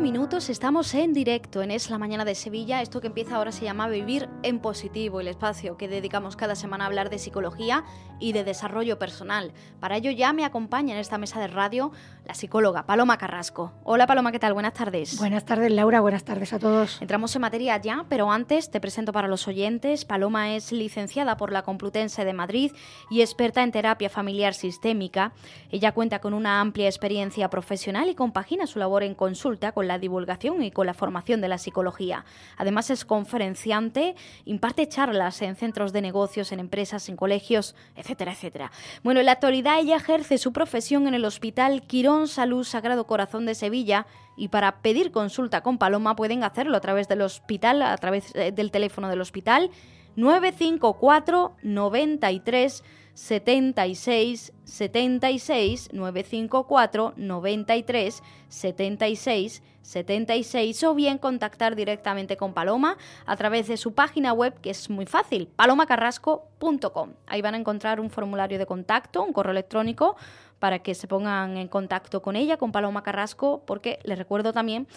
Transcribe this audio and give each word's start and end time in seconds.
minutos 0.00 0.50
estamos 0.50 0.92
en 0.94 1.12
directo 1.12 1.62
en 1.62 1.70
Es 1.70 1.88
la 1.88 1.98
Mañana 1.98 2.24
de 2.24 2.34
Sevilla. 2.34 2.82
Esto 2.82 3.00
que 3.00 3.06
empieza 3.06 3.36
ahora 3.36 3.52
se 3.52 3.64
llama 3.64 3.88
Vivir 3.88 4.28
en 4.42 4.58
Positivo, 4.58 5.20
el 5.20 5.28
espacio 5.28 5.76
que 5.76 5.88
dedicamos 5.88 6.36
cada 6.36 6.56
semana 6.56 6.84
a 6.84 6.86
hablar 6.88 7.10
de 7.10 7.18
psicología 7.18 7.84
y 8.18 8.32
de 8.32 8.44
desarrollo 8.44 8.98
personal. 8.98 9.52
Para 9.80 9.96
ello 9.96 10.10
ya 10.10 10.32
me 10.32 10.44
acompaña 10.44 10.94
en 10.94 11.00
esta 11.00 11.18
mesa 11.18 11.40
de 11.40 11.46
radio 11.46 11.92
la 12.26 12.34
psicóloga 12.34 12.86
Paloma 12.86 13.18
Carrasco. 13.18 13.72
Hola 13.84 14.06
Paloma, 14.06 14.32
¿qué 14.32 14.38
tal? 14.38 14.54
Buenas 14.54 14.72
tardes. 14.72 15.18
Buenas 15.18 15.44
tardes 15.44 15.70
Laura, 15.70 16.00
buenas 16.00 16.24
tardes 16.24 16.52
a 16.52 16.58
todos. 16.58 17.00
Entramos 17.02 17.34
en 17.36 17.42
materia 17.42 17.76
ya, 17.76 18.06
pero 18.08 18.30
antes 18.30 18.70
te 18.70 18.80
presento 18.80 19.12
para 19.12 19.28
los 19.28 19.46
oyentes. 19.46 20.04
Paloma 20.04 20.54
es 20.54 20.72
licenciada 20.72 21.36
por 21.36 21.52
la 21.52 21.62
Complutense 21.62 22.24
de 22.24 22.32
Madrid 22.32 22.72
y 23.10 23.20
experta 23.20 23.62
en 23.62 23.72
terapia 23.72 24.08
familiar 24.08 24.54
sistémica. 24.54 25.32
Ella 25.70 25.92
cuenta 25.92 26.20
con 26.20 26.32
una 26.32 26.60
amplia 26.60 26.86
experiencia 26.86 27.50
profesional 27.50 28.08
y 28.08 28.14
compagina 28.14 28.66
su 28.66 28.78
labor 28.78 29.02
en 29.02 29.14
consulta 29.14 29.72
con 29.72 29.86
la 29.86 29.98
divulgación 29.98 30.62
y 30.62 30.70
con 30.70 30.86
la 30.86 30.94
formación 30.94 31.42
de 31.42 31.48
la 31.48 31.58
psicología. 31.58 32.24
Además 32.56 32.88
es 32.88 33.04
conferenciante, 33.04 34.14
imparte 34.46 34.88
charlas 34.88 35.42
en 35.42 35.56
centros 35.56 35.92
de 35.92 36.00
negocios, 36.00 36.52
en 36.52 36.60
empresas, 36.60 37.08
en 37.10 37.16
colegios, 37.16 37.74
etcétera, 37.96 38.32
etcétera. 38.32 38.70
Bueno, 39.02 39.20
en 39.20 39.26
la 39.26 39.32
actualidad 39.32 39.78
ella 39.78 39.96
ejerce 39.96 40.38
su 40.38 40.52
profesión 40.52 41.06
en 41.06 41.14
el 41.14 41.24
Hospital 41.26 41.82
Quirón 41.82 42.13
Salud 42.26 42.64
Sagrado 42.64 43.06
Corazón 43.06 43.46
de 43.46 43.54
Sevilla 43.54 44.06
y 44.36 44.48
para 44.48 44.80
pedir 44.80 45.10
consulta 45.10 45.62
con 45.62 45.78
Paloma 45.78 46.16
pueden 46.16 46.44
hacerlo 46.44 46.76
a 46.76 46.80
través 46.80 47.08
del 47.08 47.22
hospital, 47.22 47.82
a 47.82 47.96
través 47.98 48.34
eh, 48.34 48.52
del 48.52 48.70
teléfono 48.70 49.08
del 49.08 49.20
hospital 49.20 49.70
954 50.16 51.56
93 51.62 52.84
76 53.14 54.52
76 54.64 55.88
954 55.92 57.14
93 57.16 58.22
76 58.48 59.62
76 59.82 60.82
o 60.84 60.94
bien 60.94 61.18
contactar 61.18 61.76
directamente 61.76 62.36
con 62.36 62.54
Paloma 62.54 62.96
a 63.26 63.36
través 63.36 63.68
de 63.68 63.76
su 63.76 63.92
página 63.92 64.32
web 64.32 64.58
que 64.60 64.70
es 64.70 64.88
muy 64.90 65.06
fácil, 65.06 65.46
palomacarrasco.com. 65.46 67.10
Ahí 67.26 67.42
van 67.42 67.54
a 67.54 67.58
encontrar 67.58 68.00
un 68.00 68.10
formulario 68.10 68.58
de 68.58 68.66
contacto, 68.66 69.22
un 69.22 69.32
correo 69.32 69.52
electrónico 69.52 70.16
para 70.64 70.78
que 70.78 70.94
se 70.94 71.06
pongan 71.06 71.58
en 71.58 71.68
contacto 71.68 72.22
con 72.22 72.36
ella, 72.36 72.56
con 72.56 72.72
Paloma 72.72 73.02
Carrasco, 73.02 73.62
porque 73.66 73.98
les 74.02 74.16
recuerdo 74.16 74.54
también 74.54 74.88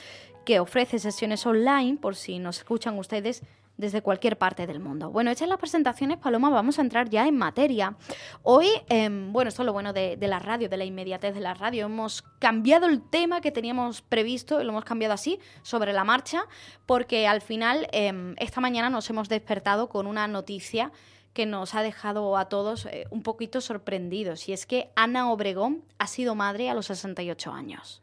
que 0.46 0.62
ofrece 0.62 0.98
sesiones 0.98 1.46
online 1.46 1.98
por 1.98 2.16
si 2.16 2.40
nos 2.40 2.60
escuchan 2.60 2.98
ustedes 2.98 3.44
desde 3.76 4.02
cualquier 4.02 4.38
parte 4.38 4.66
del 4.66 4.80
mundo. 4.80 5.10
Bueno, 5.10 5.30
hechas 5.30 5.50
las 5.50 5.58
presentaciones, 5.60 6.20
Paloma, 6.20 6.50
vamos 6.52 6.80
a 6.80 6.84
entrar 6.84 7.10
ya 7.10 7.28
en 7.28 7.36
materia. 7.36 7.98
Hoy, 8.44 8.70
em, 8.88 9.34
bueno, 9.34 9.50
esto 9.50 9.64
es 9.64 9.66
lo 9.66 9.74
bueno 9.74 9.92
de, 9.92 10.18
la 10.22 10.40
radio, 10.40 10.70
de 10.70 10.78
la 10.78 10.86
inmediatez 10.86 11.36
de 11.36 11.42
la 11.42 11.54
radio. 11.54 11.88
Hemos 11.88 12.22
cambiado 12.40 12.86
el 12.86 13.02
tema 13.02 13.42
que 13.42 13.52
teníamos 13.52 14.02
previsto, 14.02 14.64
lo 14.64 14.70
hemos 14.70 14.86
cambiado 14.86 15.16
así, 15.16 15.38
sobre 15.64 15.92
la 15.92 16.06
marcha, 16.06 16.46
porque 16.86 17.28
al 17.28 17.42
final, 17.42 17.90
em, 17.92 18.36
esta 18.38 18.62
mañana 18.62 18.90
nos 18.90 19.10
hemos 19.10 19.28
despertado 19.28 19.90
con 19.90 20.08
una 20.08 20.30
noticia 20.30 20.94
que 21.38 21.46
nos 21.46 21.76
ha 21.76 21.84
dejado 21.84 22.36
a 22.36 22.46
todos 22.46 22.88
eh, 22.88 23.06
un 23.12 23.22
poquito 23.22 23.62
sorprendidos, 23.62 24.50
y 24.50 24.54
es 24.54 24.66
que 24.66 24.90
Ana 24.96 25.32
Obregón 25.32 25.84
ha 26.00 26.08
sido 26.08 26.34
madre 26.34 26.68
a 26.68 26.74
los 26.74 26.88
68 26.88 27.52
años. 27.52 28.02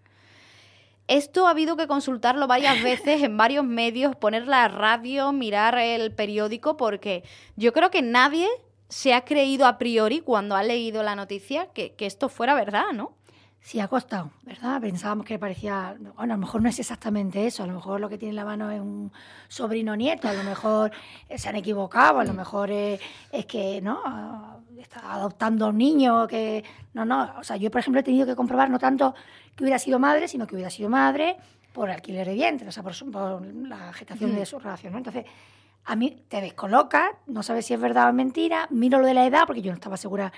Esto 1.09 1.49
ha 1.49 1.51
habido 1.51 1.77
que 1.77 1.89
consultarlo 1.89 2.47
varias 2.47 2.81
veces 2.85 3.25
en 3.25 3.37
varios 3.37 3.65
medios, 3.65 4.15
poner 4.15 4.47
la 4.47 4.69
radio, 4.69 5.33
mirar 5.33 5.77
el 5.77 6.13
periódico, 6.13 6.77
porque 6.77 7.25
yo 7.57 7.73
creo 7.73 7.91
que 7.91 8.03
nadie 8.03 8.47
se 8.89 9.15
ha 9.15 9.25
creído 9.25 9.67
a 9.67 9.79
priori 9.79 10.21
cuando 10.21 10.55
ha 10.55 10.63
leído 10.63 11.03
la 11.03 11.17
noticia 11.17 11.67
que, 11.75 11.93
esto 11.99 12.29
fuera 12.29 12.55
verdad, 12.55 12.93
¿no? 12.95 13.17
Sí, 13.65 13.81
ha 13.81 13.89
costado, 13.89 14.31
¿verdad? 14.43 14.79
Pensábamos 14.79 15.25
que 15.25 15.39
parecía, 15.39 15.97
bueno, 15.99 16.13
a 16.19 16.27
lo 16.27 16.37
mejor 16.37 16.61
no 16.61 16.69
es 16.69 16.79
exactamente 16.79 17.47
eso, 17.47 17.63
a 17.63 17.67
lo 17.67 17.73
mejor 17.73 17.99
lo 17.99 18.11
que 18.11 18.19
tiene 18.19 18.33
en 18.33 18.37
la 18.37 18.45
mano 18.45 18.71
es 18.71 18.79
un 18.79 19.11
sobrino 19.49 19.97
nieto, 19.97 20.29
a 20.29 20.35
lo 20.35 20.43
mejor 20.45 20.93
se 21.35 21.49
han 21.49 21.57
equivocado, 21.57 22.21
a 22.21 22.25
lo 22.25 22.35
mejor 22.35 22.71
es, 22.71 23.01
es 23.33 23.47
que, 23.47 23.81
¿no? 23.81 24.61
Está 24.79 25.15
adoptando 25.15 25.65
a 25.65 25.69
un 25.71 25.79
niño, 25.79 26.29
que, 26.29 26.63
no, 26.93 27.07
no, 27.07 27.33
o 27.39 27.43
sea, 27.43 27.57
yo 27.57 27.71
por 27.71 27.81
ejemplo 27.81 28.01
he 28.01 28.03
tenido 28.03 28.27
que 28.27 28.37
comprobar 28.37 28.69
no 28.69 28.79
tanto 28.79 29.15
que 29.57 29.65
hubiera 29.65 29.79
sido 29.79 29.99
madre, 29.99 30.29
sino 30.29 30.47
que 30.47 30.57
hubiera 30.57 30.69
sido 30.69 30.91
madre 30.91 31.39
por 31.73 31.91
alquiler 31.91 32.29
de 32.29 32.35
vientre, 32.35 32.69
o 32.69 32.71
sea, 32.71 32.83
por, 32.83 32.93
la 33.67 33.95
gestación 33.95 34.37
de 34.37 34.45
su 34.45 34.59
relación, 34.59 34.93
¿no? 34.93 34.99
Entonces, 34.99 35.25
a 35.87 35.97
mí 35.97 36.23
te 36.29 36.43
descoloca, 36.43 37.13
no 37.27 37.43
sabes 37.43 37.65
si 37.65 37.73
es 37.73 37.81
verdad 37.81 38.11
o 38.11 38.13
mentira, 38.13 38.67
miro 38.69 38.99
lo 38.99 39.07
de 39.07 39.15
la 39.15 39.25
edad, 39.25 39.45
porque 39.47 39.63
yo 39.63 39.71
no 39.71 39.77
estaba 39.77 39.97
segura 39.97 40.35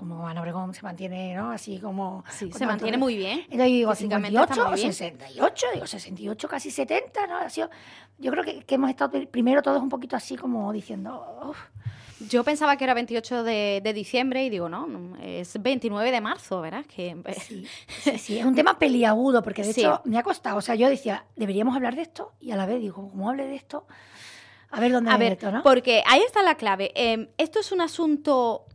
como 0.00 0.26
Ana 0.26 0.40
Obregón 0.40 0.72
se 0.72 0.80
mantiene, 0.82 1.34
¿no? 1.34 1.50
Así 1.50 1.78
como... 1.78 2.24
Sí, 2.30 2.50
se 2.50 2.64
mantiene 2.64 2.96
muy 2.96 3.18
bien. 3.18 3.40
Entonces 3.50 3.66
digo, 3.66 3.94
58 3.94 4.68
o 4.70 4.76
68, 4.78 5.66
digo 5.74 5.86
68, 5.86 6.48
casi 6.48 6.70
70, 6.70 7.26
¿no? 7.26 7.36
Ha 7.36 7.50
sido, 7.50 7.68
yo 8.16 8.30
creo 8.30 8.42
que, 8.42 8.62
que, 8.64 8.76
hemos 8.76 8.88
estado 8.88 9.12
primero 9.30 9.60
todos 9.60 9.82
un 9.82 9.90
poquito 9.90 10.16
así 10.16 10.36
como 10.36 10.72
diciendo... 10.72 11.54
Yo 12.30 12.44
pensaba 12.44 12.76
que 12.76 12.84
era 12.84 12.94
28 12.94 13.44
de, 13.44 13.92
diciembre 13.94 14.42
y 14.44 14.48
digo, 14.48 14.70
no, 14.70 15.16
es 15.22 15.60
29 15.60 16.10
de 16.10 16.20
marzo, 16.22 16.62
¿verdad? 16.62 16.86
Que... 16.86 17.16
Sí, 17.40 17.66
sí, 18.18 18.38
es 18.38 18.46
un 18.46 18.54
tema 18.54 18.78
peliagudo 18.78 19.42
porque 19.42 19.62
de 19.62 19.70
hecho 19.70 20.00
me 20.04 20.16
ha 20.16 20.22
costado. 20.22 20.56
O 20.56 20.62
sea, 20.62 20.76
yo 20.76 20.88
decía, 20.88 21.26
deberíamos 21.36 21.76
hablar 21.76 21.94
de 21.94 22.02
esto 22.02 22.32
y 22.40 22.52
a 22.52 22.56
la 22.56 22.64
vez 22.64 22.80
digo, 22.80 23.10
¿cómo 23.10 23.28
hable 23.28 23.46
de 23.46 23.54
esto? 23.54 23.86
A 24.70 24.80
ver 24.80 24.92
dónde 24.92 25.10
a 25.10 25.18
ver, 25.18 25.38
¿no? 25.52 25.62
Porque 25.62 26.02
ahí 26.06 26.20
está 26.20 26.42
la 26.42 26.54
clave. 26.54 26.92
Em, 26.94 27.28
¿Esto 27.36 27.58
es 27.58 27.72
un 27.72 27.82
asunto 27.82 28.66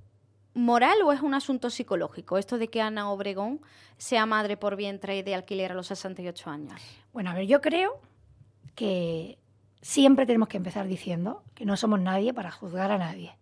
moral 0.56 0.98
o 1.04 1.12
es 1.12 1.22
un 1.22 1.36
asunto 1.36 1.70
psicológico? 1.70 2.40
Esto 2.40 2.58
de 2.58 2.70
que 2.70 2.82
Ana 2.82 3.12
Obregón 3.12 3.62
sea 3.98 4.26
madre 4.26 4.58
por 4.58 4.76
vientre 4.76 5.18
y 5.18 5.22
de 5.22 5.36
alquiler 5.36 5.72
a 5.72 5.76
los 5.76 5.88
68 5.88 6.50
años. 6.50 6.82
Bueno, 7.14 7.30
a 7.30 7.36
ver, 7.36 7.46
yo 7.46 7.62
creo 7.62 8.02
que 8.74 9.38
siempre 9.82 10.26
tenemos 10.26 10.50
que 10.50 10.58
empezar 10.58 10.88
diciendo 10.88 11.44
que 11.54 11.66
no 11.66 11.78
somos 11.78 12.00
nadie 12.00 12.34
para 12.34 12.52
juzgar 12.52 12.92
a 12.92 12.98
nadie. 12.98 13.38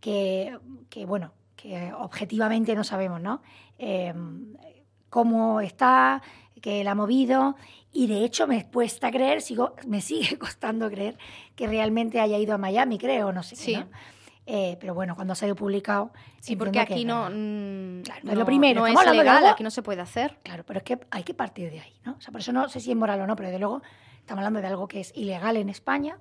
Que, 0.00 0.58
bueno, 1.06 1.32
que 1.56 1.92
objetivamente 1.92 2.74
no 2.76 2.84
sabemos, 2.84 3.20
¿no? 3.20 3.42
Em, 3.76 4.56
cómo 5.10 5.60
está, 5.60 6.22
que 6.62 6.84
la 6.84 6.92
ha 6.92 6.94
movido 6.94 7.56
y 7.92 8.06
de 8.06 8.24
hecho 8.24 8.46
me 8.46 8.68
cuesta 8.68 9.10
creer, 9.10 9.40
sigo, 9.42 9.74
me 9.86 10.00
sigue 10.00 10.38
costando 10.38 10.90
creer 10.90 11.16
que 11.54 11.66
realmente 11.66 12.20
haya 12.20 12.38
ido 12.38 12.54
a 12.54 12.58
Miami, 12.58 12.98
creo, 12.98 13.32
no 13.32 13.42
sé. 13.42 13.56
Sí. 13.56 13.76
Eh, 14.48 14.76
pero 14.78 14.94
bueno, 14.94 15.16
cuando 15.16 15.32
ha 15.32 15.36
sido 15.36 15.56
publicado. 15.56 16.12
Sí, 16.40 16.54
porque 16.54 16.78
aquí 16.78 17.04
no, 17.04 17.28
mm, 17.28 18.02
no, 18.22 18.32
es 18.32 18.38
lo 18.38 18.46
primero. 18.46 18.80
No 18.80 18.86
es 18.86 19.10
legal, 19.10 19.44
aquí 19.46 19.64
no 19.64 19.70
se 19.70 19.82
puede 19.82 20.00
hacer. 20.00 20.38
Claro, 20.44 20.64
pero 20.64 20.78
es 20.78 20.84
que 20.84 21.00
hay 21.10 21.24
que 21.24 21.34
partir 21.34 21.70
de 21.70 21.80
ahí, 21.80 22.00
¿no? 22.04 22.12
O 22.12 22.20
sea, 22.20 22.30
por 22.30 22.40
eso 22.40 22.52
no 22.52 22.68
sé 22.68 22.78
si 22.78 22.92
es 22.92 22.96
moral 22.96 23.20
o 23.20 23.26
no, 23.26 23.34
pero 23.34 23.50
de 23.50 23.58
luego 23.58 23.82
Estamos 24.26 24.40
hablando 24.40 24.60
de 24.60 24.66
algo 24.66 24.88
que 24.88 24.98
es 24.98 25.12
ilegal 25.14 25.56
en 25.56 25.68
España, 25.68 26.18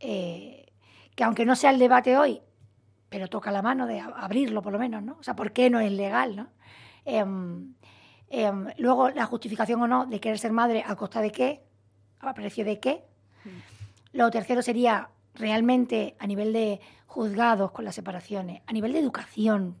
eh, 0.00 0.72
que 1.14 1.24
aunque 1.24 1.44
no 1.44 1.54
sea 1.54 1.68
el 1.68 1.78
debate 1.78 2.16
hoy, 2.16 2.40
pero 3.10 3.28
toca 3.28 3.50
la 3.52 3.60
mano 3.60 3.86
de 3.86 4.00
abrirlo 4.00 4.62
por 4.62 4.72
lo 4.72 4.78
menos, 4.78 5.02
¿no? 5.02 5.18
O 5.20 5.22
sea, 5.22 5.36
¿por 5.36 5.52
qué 5.52 5.68
no 5.68 5.78
es 5.78 5.92
legal, 5.92 6.36
no? 6.36 6.48
Em, 7.04 7.74
em, 8.30 8.66
luego, 8.78 9.10
la 9.10 9.26
justificación 9.26 9.82
o 9.82 9.86
no 9.86 10.06
de 10.06 10.20
querer 10.20 10.38
ser 10.38 10.52
madre 10.52 10.84
a 10.86 10.96
costa 10.96 11.20
de 11.20 11.30
qué, 11.32 11.62
a 12.20 12.32
precio 12.32 12.64
de 12.64 12.80
qué. 12.80 13.04
Mm. 13.44 14.16
Lo 14.16 14.30
tercero 14.30 14.62
sería 14.62 15.10
realmente 15.34 16.16
a 16.18 16.26
nivel 16.26 16.52
de 16.52 16.80
juzgados 17.06 17.72
con 17.72 17.84
las 17.84 17.94
separaciones, 17.94 18.62
a 18.66 18.72
nivel 18.72 18.92
de 18.92 18.98
educación, 18.98 19.76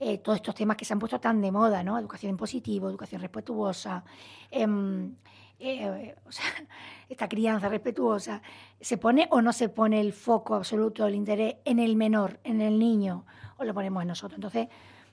eh, 0.00 0.18
todos 0.18 0.36
estos 0.36 0.54
temas 0.54 0.76
que 0.76 0.84
se 0.84 0.92
han 0.92 0.98
puesto 0.98 1.20
tan 1.20 1.40
de 1.40 1.52
moda, 1.52 1.84
¿no? 1.84 1.96
Educación 1.96 2.30
en 2.30 2.36
positivo, 2.36 2.88
educación 2.88 3.20
respetuosa, 3.20 4.04
em, 4.50 5.14
eh, 5.60 6.16
esta 7.08 7.28
crianza 7.28 7.68
respetuosa, 7.68 8.42
¿se 8.80 8.96
pone 8.96 9.28
o 9.30 9.40
no 9.40 9.52
se 9.52 9.68
pone 9.68 10.00
el 10.00 10.12
foco 10.12 10.56
absoluto 10.56 11.04
del 11.04 11.14
interés 11.14 11.56
en 11.64 11.78
el 11.78 11.94
menor, 11.94 12.40
en 12.42 12.60
el 12.60 12.80
niño, 12.80 13.26
o 13.58 13.64
lo 13.64 13.72
ponemos 13.74 14.02
en 14.02 14.08
nosotros? 14.08 14.38
Entonces, 14.38 14.68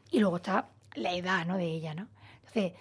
y 0.10 0.20
luego 0.20 0.38
está 0.38 0.70
la 0.96 1.14
edad 1.14 1.46
¿no? 1.46 1.58
de 1.58 1.66
ella, 1.66 1.94
¿no? 1.94 2.08
Entonces, 2.38 2.74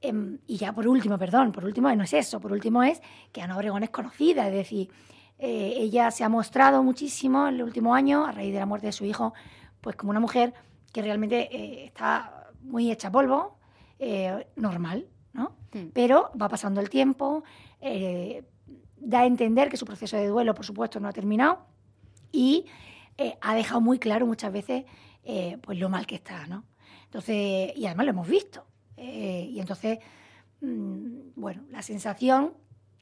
em, 0.00 0.38
y 0.48 0.56
ya 0.56 0.72
por 0.72 0.88
último, 0.88 1.16
perdón, 1.16 1.52
por 1.52 1.64
último 1.64 1.94
no 1.94 2.02
es 2.02 2.12
eso, 2.12 2.40
por 2.40 2.50
último 2.50 2.82
es 2.82 3.00
que 3.30 3.40
Ana 3.40 3.56
Obregón 3.56 3.84
es 3.84 3.90
conocida, 3.90 4.48
es 4.48 4.52
decir, 4.52 4.90
eh, 5.38 5.74
ella 5.76 6.10
se 6.10 6.24
ha 6.24 6.28
mostrado 6.28 6.82
muchísimo 6.82 7.48
en 7.48 7.56
el 7.56 7.62
último 7.62 7.94
año, 7.94 8.26
a 8.26 8.32
raíz 8.32 8.52
de 8.52 8.60
la 8.60 8.66
muerte 8.66 8.86
de 8.86 8.92
su 8.92 9.04
hijo, 9.04 9.34
pues 9.80 9.96
como 9.96 10.10
una 10.10 10.20
mujer 10.20 10.54
que 10.92 11.02
realmente 11.02 11.48
eh, 11.54 11.84
está 11.86 12.48
muy 12.62 12.90
hecha 12.90 13.10
polvo, 13.10 13.58
normal, 14.56 15.08
Mm. 15.76 15.90
Pero 15.92 16.30
va 16.40 16.48
pasando 16.48 16.80
el 16.80 16.88
tiempo, 16.88 17.44
eh, 17.80 18.44
da 18.96 19.20
a 19.20 19.26
entender 19.26 19.68
que 19.68 19.76
su 19.76 19.84
proceso 19.84 20.16
de 20.16 20.26
duelo, 20.26 20.54
por 20.54 20.64
supuesto, 20.64 21.00
no 21.00 21.08
ha 21.08 21.12
terminado 21.12 21.66
y 22.32 22.66
eh, 23.18 23.36
ha 23.40 23.54
dejado 23.54 23.80
muy 23.80 23.98
claro 23.98 24.26
muchas 24.26 24.52
veces 24.52 24.84
eh, 25.24 25.58
pues 25.62 25.78
lo 25.78 25.88
mal 25.88 26.06
que 26.06 26.16
está, 26.16 26.46
¿no? 26.46 26.64
Entonces, 27.04 27.72
y 27.76 27.86
además 27.86 28.06
lo 28.06 28.10
hemos 28.10 28.28
visto. 28.28 28.66
y 28.96 29.60
entonces, 29.60 29.98
mm, 30.60 31.32
bueno, 31.36 31.62
la 31.70 31.82
sensación 31.82 32.54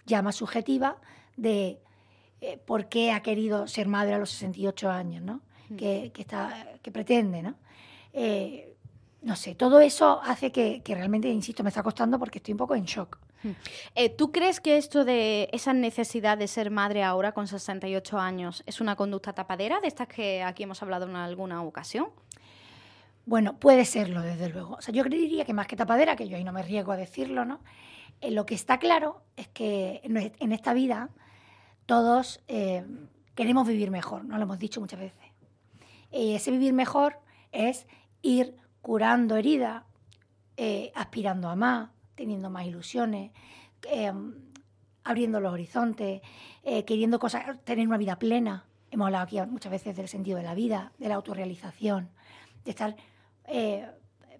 ya 0.07 0.23
más 0.23 0.37
subjetiva 0.37 0.97
de 1.37 1.81
por 2.65 2.89
qué 2.89 3.13
ha 3.13 3.21
querido 3.21 3.67
ser 3.67 3.89
madre 3.89 4.15
a 4.15 4.19
los 4.19 4.31
68 4.31 4.91
años, 4.91 5.23
¿no? 5.23 5.41
Mm. 5.69 5.77
Que, 5.77 6.13
está, 6.17 6.67
que 6.83 6.91
pretende, 6.91 7.43
¿no? 7.43 7.55
no 9.25 9.37
sé, 9.37 9.55
todo 9.55 9.81
eso 9.81 10.21
hace 10.23 10.53
que, 10.53 10.83
realmente, 10.87 11.29
insisto, 11.29 11.63
me 11.63 11.71
está 11.71 11.83
costando 11.83 12.19
porque 12.19 12.39
estoy 12.39 12.53
un 12.53 12.59
poco 12.59 12.75
en 12.75 12.85
shock. 12.85 13.19
Eh, 13.95 14.09
¿Tú 14.09 14.33
crees 14.33 14.61
que 14.61 14.77
esto 14.77 15.05
de 15.05 15.49
esa 15.53 15.73
necesidad 15.75 16.39
de 16.39 16.49
ser 16.49 16.71
madre 16.71 17.03
ahora 17.03 17.33
con 17.33 17.47
68 17.47 18.19
años 18.19 18.63
es 18.67 18.81
una 18.81 18.97
conducta 18.97 19.35
tapadera 19.35 19.81
de 19.81 19.89
estas 19.89 20.09
que 20.09 20.43
aquí 20.43 20.63
hemos 20.63 20.83
hablado 20.83 21.07
en 21.07 21.17
alguna 21.17 21.63
ocasión? 21.63 22.09
Bueno, 23.27 23.59
puede 23.59 23.85
serlo, 23.85 24.21
desde 24.23 24.49
luego. 24.49 24.77
O 24.77 24.83
sea, 24.83 24.95
yo 24.95 25.05
diría 25.05 25.45
que 25.45 25.53
más 25.55 25.67
que 25.67 25.77
tapadera, 25.77 26.17
que 26.17 26.29
yo 26.29 26.37
ahí 26.37 26.45
no 26.45 26.53
me 26.53 26.63
riesgo 26.63 26.93
a 26.93 26.97
decirlo, 26.97 27.45
¿no? 27.45 27.61
Eh, 28.21 28.31
lo 28.31 28.47
que 28.47 28.55
está 28.55 28.79
claro 28.79 29.23
es 29.37 29.49
que 29.49 30.01
en 30.05 30.53
esta 30.53 30.75
vida 30.75 31.11
todos 31.87 32.41
eh, 32.49 32.85
queremos 33.35 33.67
vivir 33.67 33.91
mejor, 33.91 34.25
¿no? 34.25 34.37
Lo 34.37 34.45
hemos 34.45 34.59
dicho 34.59 34.81
muchas 34.81 35.01
veces. 35.01 35.25
Y 36.11 36.35
ese 36.35 36.51
vivir 36.51 36.73
mejor 36.73 37.19
es 37.53 37.87
ir 38.23 38.57
curando 38.81 39.37
heridas, 39.37 39.85
aspirando 40.95 41.49
a 41.49 41.57
más, 41.57 41.91
teniendo 42.15 42.51
más 42.51 42.67
ilusiones, 42.67 43.33
em, 43.91 44.35
abriendo 45.05 45.41
los 45.41 45.53
horizontes, 45.53 46.23
eh, 46.63 46.85
queriendo 46.85 47.19
cosas, 47.19 47.63
tener 47.65 47.87
una 47.87 47.99
vida 47.99 48.19
plena. 48.19 48.65
Hemos 48.91 49.07
hablado 49.07 49.25
aquí 49.25 49.41
muchas 49.43 49.71
veces 49.71 49.97
del 49.97 50.09
sentido 50.09 50.39
de 50.39 50.45
la 50.45 50.55
vida, 50.55 50.93
de 50.99 51.09
la 51.09 51.17
autorrealización, 51.17 52.09
de 52.65 52.71
estar 52.71 52.97
eh, 53.47 53.87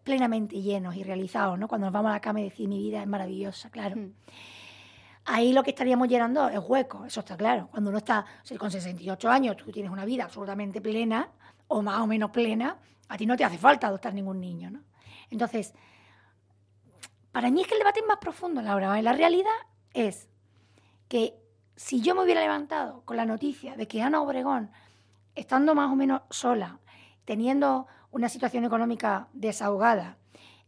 plenamente 0.03 0.61
llenos 0.63 0.97
y 0.97 1.03
realizados, 1.03 1.59
¿no? 1.59 1.69
Cuando 1.69 1.87
nos 1.87 1.93
vamos 1.93 2.11
a 2.11 2.15
la 2.15 2.21
cama 2.21 2.41
y 2.41 2.45
decir 2.45 2.69
mi 2.69 2.79
vida 2.79 3.03
es 3.03 3.07
maravillosa, 3.07 3.71
claro. 3.71 3.97
Hmm. 3.97 4.13
Ahí 5.27 5.53
lo 5.53 5.63
que 5.63 5.71
estaríamos 5.71 6.09
llenando 6.09 6.49
es 6.49 6.59
hueco, 6.59 7.07
eso 7.07 7.21
está 7.21 7.37
claro. 7.37 7.69
Cuando 7.71 7.91
uno 7.91 7.99
está 7.99 8.27
con 8.59 8.71
68 8.71 9.31
años, 9.31 9.57
tú 9.57 9.71
tienes 9.73 9.91
una 9.91 10.05
vida 10.05 10.25
absolutamente 10.25 10.81
plena, 10.81 11.31
o 11.69 11.81
más 11.83 12.01
o 12.01 12.07
menos 12.07 12.31
plena, 12.31 12.77
a 13.09 13.17
ti 13.17 13.25
no 13.25 13.37
te 13.37 13.45
hace 13.45 13.59
falta 13.59 13.87
adoptar 13.87 14.13
ningún 14.13 14.41
niño, 14.41 14.71
¿no? 14.71 14.83
Entonces, 15.31 15.73
para 17.33 17.51
mí 17.51 17.63
es 17.63 17.67
que 17.67 17.75
el 17.75 17.81
debate 17.81 18.01
es 18.01 18.07
más 18.07 18.19
profundo, 18.19 18.61
Laura. 18.61 19.01
La 19.01 19.13
realidad 19.13 19.51
es 19.93 20.29
que 21.09 21.35
si 21.77 22.01
yo 22.01 22.15
me 22.15 22.23
hubiera 22.23 22.41
levantado 22.41 23.03
con 23.05 23.17
la 23.17 23.25
noticia 23.25 23.77
de 23.77 23.89
que 23.89 24.03
Ana 24.03 24.23
Obregón, 24.23 24.71
estando 25.35 25.75
más 25.75 25.91
o 25.91 25.97
menos 25.97 26.23
sola, 26.31 26.79
teniendo 27.25 27.87
una 28.11 28.29
situación 28.29 28.65
económica 28.65 29.29
desahogada, 29.33 30.19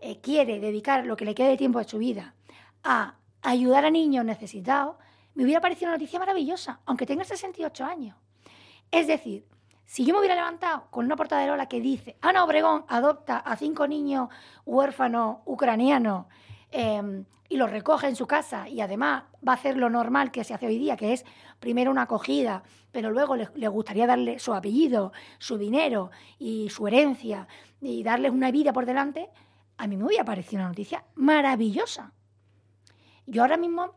eh, 0.01 0.21
quiere 0.21 0.59
dedicar 0.59 1.07
lo 1.07 1.17
que 1.17 1.25
le 1.25 1.35
quede 1.35 1.51
de 1.51 1.57
tiempo 1.57 1.79
de 1.79 1.89
su 1.89 1.99
vida 1.99 2.35
a 2.83 3.15
ayudar 3.51 3.85
a 3.85 3.91
niños 3.91 4.25
necesitados, 4.25 4.97
me 5.35 5.45
hubiera 5.45 5.61
parecido 5.61 5.89
una 5.89 5.97
noticia 5.97 6.19
maravillosa, 6.19 6.81
aunque 6.87 7.07
tenga 7.07 7.25
68 7.25 7.85
años. 7.85 8.17
Es 8.91 9.07
decir, 9.07 9.47
si 9.85 10.05
yo 10.05 10.15
me 10.15 10.21
hubiera 10.21 10.35
levantado 10.35 10.87
con 10.91 11.05
una 11.05 11.17
portada 11.17 11.43
de 11.43 11.49
Lola 11.49 11.69
que 11.69 11.81
dice 11.81 12.17
Ana 12.21 12.45
Obregón 12.45 12.85
adopta 12.89 13.39
a 13.39 13.57
cinco 13.57 13.87
niños 13.87 14.29
huérfanos 14.65 15.39
ucranianos 15.45 16.27
Em, 16.71 17.25
y 17.49 17.57
lo 17.57 17.69
recoge 17.69 18.09
en 18.09 18.17
su 18.17 18.27
casa 18.27 18.69
y 18.69 18.81
además 18.81 19.23
va 19.47 19.53
a 19.53 19.55
hacer 19.55 19.77
lo 19.77 19.89
normal 19.89 20.33
que 20.33 20.43
se 20.43 20.53
hace 20.53 20.67
hoy 20.67 20.79
día, 20.79 20.97
que 20.97 21.13
es 21.13 21.25
primero 21.61 21.93
una 21.93 22.03
acogida, 22.03 22.65
pero 22.91 23.11
luego 23.13 23.37
le, 23.37 23.69
gustaría 23.69 24.07
darle 24.07 24.41
su 24.41 24.53
apellido, 24.53 25.13
su 25.39 25.57
dinero 25.57 26.11
y 26.41 26.69
su 26.71 26.89
herencia 26.89 27.47
y 27.81 28.03
darles 28.03 28.33
una 28.33 28.51
vida 28.51 28.73
por 28.73 28.85
delante, 28.85 29.31
a 29.79 29.87
mí 29.87 29.97
me 29.97 30.05
hubiera 30.05 30.25
parecido 30.25 30.61
una 30.61 30.69
noticia 30.71 31.05
maravillosa. 31.15 32.13
Yo 33.27 33.43
ahora 33.43 33.57
mismo 33.57 33.93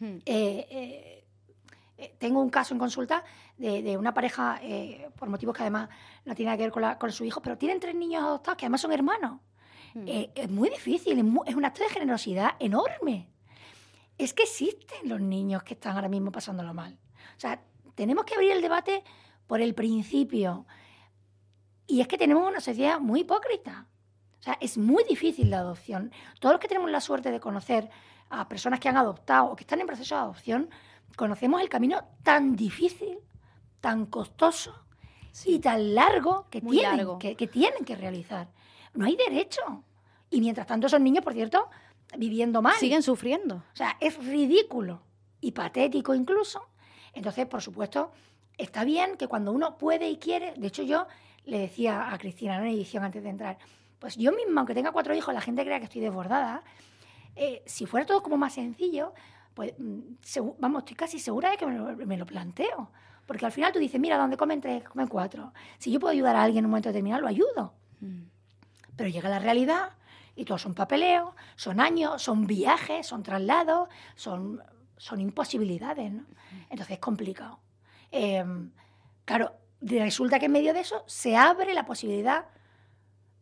eh, 0.00 0.66
eh, 0.70 1.24
eh, 1.96 2.14
tengo 2.18 2.40
un 2.40 2.50
caso 2.50 2.74
en 2.74 2.80
consulta 2.80 3.24
de, 3.56 3.96
una 3.96 4.12
pareja, 4.12 4.60
por 5.16 5.28
motivos 5.28 5.56
que 5.56 5.62
además 5.62 5.88
no 6.24 6.34
tiene 6.34 6.56
que 6.56 6.64
ver 6.64 6.72
con, 6.72 6.82
con 6.96 7.12
su 7.12 7.24
hijo, 7.24 7.40
pero 7.40 7.56
tienen 7.56 7.78
tres 7.78 7.94
niños 7.94 8.24
adoptados 8.24 8.56
que 8.58 8.66
además 8.66 8.80
son 8.80 8.92
hermanos. 8.92 9.40
Es 9.94 10.50
muy 10.50 10.70
difícil, 10.70 11.18
es, 11.46 11.54
un 11.54 11.64
acto 11.64 11.84
de 11.84 11.90
generosidad 11.90 12.56
enorme. 12.58 13.28
Es 14.18 14.34
que 14.34 14.44
existen 14.44 15.08
los 15.08 15.20
niños 15.20 15.62
que 15.62 15.74
están 15.74 15.94
ahora 15.94 16.08
mismo 16.08 16.32
pasándolo 16.32 16.74
mal. 16.74 16.98
O 17.36 17.40
sea, 17.40 17.62
tenemos 17.94 18.24
que 18.24 18.34
abrir 18.34 18.52
el 18.52 18.62
debate 18.62 19.04
por 19.46 19.60
el 19.60 19.74
principio. 19.74 20.66
Y 21.86 22.00
es 22.00 22.08
que 22.08 22.18
tenemos 22.18 22.48
una 22.48 22.60
sociedad 22.60 22.98
muy 22.98 23.20
hipócrita. 23.20 23.86
O 24.40 24.42
sea, 24.42 24.58
es 24.60 24.76
muy 24.76 25.04
difícil 25.04 25.50
la 25.50 25.58
adopción. 25.58 26.10
Todos 26.40 26.54
los 26.54 26.60
que 26.60 26.68
tenemos 26.68 26.90
la 26.90 27.00
suerte 27.00 27.30
de 27.30 27.38
conocer 27.38 27.90
a 28.32 28.48
personas 28.48 28.80
que 28.80 28.88
han 28.88 28.96
adoptado 28.96 29.46
o 29.46 29.56
que 29.56 29.62
están 29.62 29.80
en 29.80 29.86
proceso 29.86 30.14
de 30.14 30.20
adopción, 30.22 30.70
conocemos 31.16 31.60
el 31.60 31.68
camino 31.68 32.02
tan 32.22 32.56
difícil, 32.56 33.18
tan 33.80 34.06
costoso 34.06 34.74
y 35.44 35.58
tan 35.60 35.94
largo 35.94 36.46
que 36.50 36.60
tienen, 36.60 37.18
que 37.18 37.46
tienen 37.46 37.84
que 37.84 37.94
realizar 37.94 38.48
no 38.94 39.06
hay 39.06 39.16
derecho. 39.16 39.84
Y 40.30 40.40
mientras 40.40 40.66
tanto 40.66 40.86
esos 40.86 41.00
niños, 41.00 41.24
por 41.24 41.32
cierto, 41.34 41.68
viviendo 42.16 42.62
mal. 42.62 42.74
Siguen 42.74 43.02
sufriendo. 43.02 43.56
O 43.56 43.76
sea, 43.76 43.96
es 44.00 44.16
ridículo 44.24 45.02
y 45.40 45.52
patético 45.52 46.14
incluso. 46.14 46.68
Entonces, 47.12 47.46
por 47.46 47.60
supuesto, 47.62 48.12
está 48.56 48.84
bien 48.84 49.16
que 49.16 49.28
cuando 49.28 49.52
uno 49.52 49.76
puede 49.76 50.08
y 50.08 50.16
quiere, 50.16 50.54
de 50.56 50.66
hecho 50.66 50.82
yo 50.82 51.06
le 51.44 51.58
decía 51.58 52.12
a 52.12 52.18
Cristina 52.18 52.56
en 52.56 52.62
una 52.62 52.70
edición 52.70 53.04
antes 53.04 53.22
de 53.22 53.28
entrar, 53.28 53.58
pues 53.98 54.16
yo 54.16 54.32
misma, 54.32 54.60
aunque 54.60 54.74
tenga 54.74 54.92
cuatro 54.92 55.14
hijos, 55.14 55.34
la 55.34 55.40
gente 55.40 55.64
crea 55.64 55.78
que 55.78 55.84
estoy 55.84 56.00
desbordada, 56.00 56.62
eh, 57.36 57.62
si 57.66 57.86
fuera 57.86 58.06
todo 58.06 58.22
como 58.22 58.36
más 58.36 58.54
sencillo, 58.54 59.14
pues 59.54 59.74
mm, 59.78 60.50
vamos, 60.58 60.82
estoy 60.82 60.96
casi 60.96 61.18
segura 61.18 61.50
de 61.50 61.56
que 61.56 61.66
me 61.66 62.16
lo, 62.16 62.26
planteo. 62.26 62.90
Porque 63.26 63.46
al 63.46 63.52
final 63.52 63.72
tú 63.72 63.78
dices, 63.78 64.00
mira, 64.00 64.18
¿dónde 64.18 64.36
comen 64.36 64.60
tres, 64.60 64.84
comen 64.84 65.06
cuatro. 65.06 65.52
Si 65.78 65.90
yo 65.90 66.00
puedo 66.00 66.12
ayudar 66.12 66.36
a 66.36 66.42
alguien 66.42 66.60
en 66.60 66.64
un 66.66 66.70
momento 66.72 66.88
determinado, 66.88 67.22
lo 67.22 67.28
ayudo. 67.28 67.74
Mm. 68.00 68.22
Pero 68.96 69.08
llega 69.08 69.28
la 69.28 69.38
realidad 69.38 69.90
y 70.34 70.44
todo 70.44 70.58
son 70.58 70.74
papeleos, 70.74 71.34
son 71.56 71.80
años, 71.80 72.22
son 72.22 72.46
viajes, 72.46 73.06
son 73.06 73.22
traslados, 73.22 73.88
son, 74.14 74.62
son 74.96 75.20
imposibilidades. 75.20 76.12
¿no? 76.12 76.24
Entonces 76.70 76.94
es 76.94 76.98
complicado. 76.98 77.60
Em, 78.10 78.70
claro, 79.24 79.52
resulta 79.80 80.38
que 80.38 80.46
en 80.46 80.52
medio 80.52 80.74
de 80.74 80.80
eso 80.80 81.04
se 81.06 81.36
abre 81.36 81.74
la 81.74 81.86
posibilidad 81.86 82.46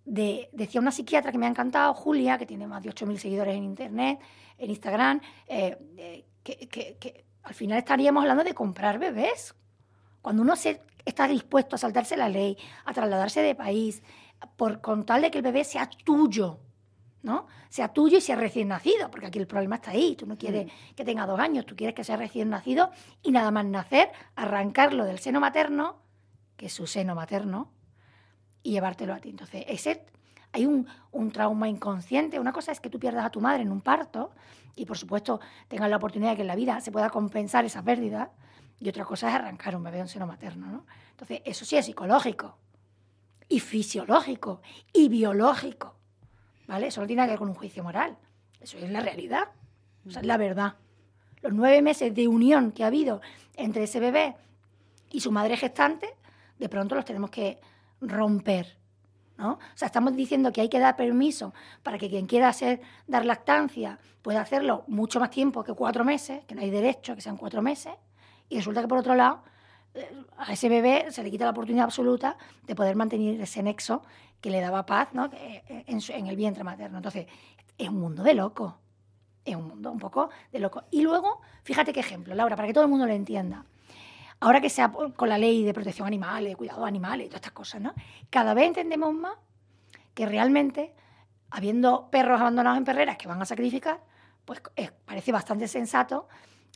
de, 0.05 0.49
decía 0.53 0.81
una 0.81 0.91
psiquiatra 0.91 1.33
que 1.33 1.39
me 1.39 1.47
ha 1.47 1.51
encantado, 1.51 1.95
Julia, 1.95 2.39
que 2.39 2.47
tiene 2.47 2.67
más 2.67 2.83
de 2.83 2.91
8.000 2.91 3.17
seguidores 3.17 3.57
en 3.57 3.65
Internet, 3.65 4.21
en 4.59 4.71
Instagram, 4.71 5.21
eh, 5.47 5.77
eh, 5.97 6.27
que, 6.43 6.69
que, 6.69 7.25
al 7.43 7.55
final 7.55 7.79
estaríamos 7.79 8.23
hablando 8.23 8.45
de 8.45 8.55
comprar 8.55 8.99
bebés. 8.99 9.55
Cuando 10.21 10.43
uno 10.43 10.57
se, 10.57 10.83
está 11.05 11.27
dispuesto 11.27 11.77
a 11.77 11.79
saltarse 11.79 12.17
la 12.17 12.29
ley, 12.29 12.57
a 12.85 12.93
trasladarse 12.93 13.41
de 13.41 13.55
país, 13.55 14.03
por 14.57 14.81
con 14.81 15.05
tal 15.05 15.23
de 15.23 15.31
que 15.31 15.39
el 15.39 15.45
bebé 15.45 15.65
sea 15.65 15.89
tuyo, 16.05 16.61
¿no? 17.23 17.47
Sea 17.69 17.89
tuyo 17.89 18.19
y 18.19 18.21
sea 18.21 18.37
recién 18.37 18.69
nacido, 18.69 19.11
porque 19.11 19.27
aquí 19.27 19.39
el 19.39 19.47
problema 19.47 19.77
está 19.77 19.91
ahí. 19.93 20.17
Tú 20.17 20.27
no 20.27 20.37
quieres 20.37 20.67
mm. 20.67 20.95
que 20.95 21.05
tenga 21.05 21.27
dos 21.27 21.39
años, 21.39 21.67
tú 21.67 21.77
quieres 21.77 21.95
que 21.95 22.05
sea 22.05 22.17
recién 22.17 22.51
nacido 22.51 22.91
y 23.23 23.31
nada 23.31 23.51
más 23.51 23.65
nacer, 23.67 24.11
arrancarlo 24.35 25.05
del 25.05 25.19
seno 25.19 25.41
materno, 25.41 26.03
que 26.57 26.67
es 26.67 26.73
su 26.73 26.87
seno 26.87 27.15
materno, 27.15 27.73
y 28.63 28.73
llevártelo 28.73 29.15
a 29.15 29.19
ti. 29.19 29.31
Entonces, 29.31 29.65
ese, 29.69 30.05
hay 30.53 30.67
un, 30.67 30.87
un, 31.13 31.31
trauma 31.31 31.69
inconsciente. 31.69 32.39
Una 32.39 32.53
cosa 32.53 32.73
es 32.73 32.81
que 32.81 32.91
tú 32.91 32.99
pierdas 32.99 33.25
a 33.25 33.31
tu 33.31 33.41
madre 33.41 33.63
en 33.63 33.73
un 33.73 33.81
parto 33.81 34.33
y, 34.77 34.87
por 34.87 34.99
supuesto, 34.99 35.41
tengas 35.69 35.91
la 35.91 35.97
oportunidad 35.97 36.31
de 36.31 36.37
que 36.37 36.43
en 36.43 36.49
la 36.49 36.57
vida 36.57 36.81
se 36.81 36.93
pueda 36.93 37.11
compensar 37.11 37.65
esa 37.65 37.83
pérdida. 37.83 38.31
Y 38.79 38.89
otra 38.89 39.05
cosa 39.05 39.29
es 39.29 39.35
arrancar 39.35 39.77
un 39.77 39.83
bebé 39.83 39.99
en 39.99 40.09
seno 40.09 40.27
materno, 40.27 40.67
¿no? 40.67 40.87
Entonces, 41.11 41.43
eso 41.45 41.65
sí 41.65 41.77
es 41.77 41.85
psicológico 41.85 42.57
y 43.49 43.61
fisiológico 43.61 44.63
y 44.93 45.09
biológico. 45.09 45.97
¿Vale? 46.67 46.87
Eso 46.87 47.01
no 47.01 47.07
tiene 47.07 47.25
que 47.25 47.31
ver 47.31 47.39
con 47.39 47.49
un 47.49 47.55
juicio 47.55 47.83
moral. 47.83 48.17
Eso 48.61 48.79
es 48.79 48.91
la 48.91 49.01
realidad. 49.01 49.49
O 50.07 50.11
sea, 50.11 50.21
es 50.21 50.27
la 50.27 50.37
verdad. 50.37 50.77
Los 51.43 51.53
nueve 51.53 51.83
meses 51.83 52.15
de 52.15 52.29
unión 52.29 52.73
que 52.73 52.85
ha 52.85 52.87
habido 52.87 53.21
entre 53.57 53.83
ese 53.83 53.99
bebé 54.01 54.37
y 55.11 55.21
su 55.21 55.33
madre 55.33 55.57
gestante, 55.57 56.15
de 56.59 56.69
pronto 56.69 56.95
los 56.95 57.05
tenemos 57.05 57.31
que 57.31 57.61
romper. 58.01 58.79
¿no? 59.37 59.53
O 59.53 59.59
sea, 59.75 59.87
estamos 59.87 60.15
diciendo 60.15 60.53
que 60.53 60.61
hay 60.61 60.69
que 60.69 60.79
dar 60.79 60.97
permiso 60.97 61.55
para 61.83 61.97
que 61.99 62.11
quien 62.11 62.27
quiera 62.27 62.49
hacer, 62.49 62.81
dar 63.07 63.25
lactancia 63.25 63.99
pueda 64.23 64.43
hacerlo 64.43 64.85
mucho 64.87 65.19
más 65.19 65.31
tiempo 65.31 65.65
que 65.65 65.73
cuatro 65.73 66.05
meses, 66.05 66.45
que 66.45 66.55
no 66.55 66.61
hay 66.61 66.71
derecho 66.71 67.13
a 67.13 67.15
que 67.15 67.23
sean 67.23 67.39
cuatro 67.39 67.63
meses, 67.63 67.95
y 68.49 68.57
resulta 68.57 68.83
que 68.83 68.89
por 68.89 68.99
otro 68.99 69.15
lado 69.15 69.43
a 70.39 70.53
ese 70.53 70.69
bebé 70.69 71.07
se 71.11 71.23
le 71.23 71.31
quita 71.31 71.45
la 71.45 71.51
oportunidad 71.51 71.85
absoluta 71.85 72.37
de 72.67 72.75
poder 72.75 72.97
mantener 72.97 73.41
ese 73.41 73.63
nexo 73.63 74.03
que 74.41 74.51
le 74.51 74.61
daba 74.61 74.87
paz 74.87 75.09
¿no? 75.13 75.27
Eh, 75.33 75.85
en, 75.87 76.27
el 76.27 76.37
vientre 76.37 76.65
materno. 76.65 76.99
Entonces, 76.99 77.27
es 77.77 77.89
un 77.89 78.01
mundo 78.01 78.23
de 78.23 78.35
loco. 78.35 78.79
Es 79.45 79.57
un 79.57 79.67
mundo 79.67 79.91
un 79.91 79.99
poco 79.99 80.31
de 80.53 80.59
loco. 80.59 80.85
Y 80.91 81.03
luego, 81.03 81.41
fíjate 81.65 81.93
qué 81.93 82.01
ejemplo, 82.01 82.35
Laura, 82.35 82.57
para 82.57 82.69
que 82.69 82.75
todo 82.75 82.85
el 82.85 82.91
mundo 82.91 83.07
lo 83.07 83.13
entienda. 83.13 83.65
Ahora 84.41 84.61
que 84.61 84.71
sea 84.71 84.91
con 84.91 85.29
la 85.29 85.37
ley 85.37 85.65
de 85.65 85.75
protección 85.75 86.07
animal, 86.07 86.45
de 86.45 86.57
cuidado 86.57 86.83
de 86.83 86.89
animales 86.89 87.27
y 87.27 87.29
todas 87.29 87.41
estas 87.41 87.53
cosas, 87.53 87.81
¿no? 87.81 87.95
Cada 88.31 88.55
vez 88.55 88.67
entendemos 88.67 89.13
más 89.15 89.35
que 90.15 90.27
realmente, 90.27 90.95
habiendo 91.51 92.09
perros 92.11 92.41
abandonados 92.41 92.79
en 92.79 92.85
perreras 92.85 93.17
que 93.19 93.29
van 93.29 93.41
a 93.43 93.45
sacrificar, 93.45 94.01
pues 94.45 94.63
parece 95.05 95.31
bastante 95.31 95.69
sensato 95.69 96.27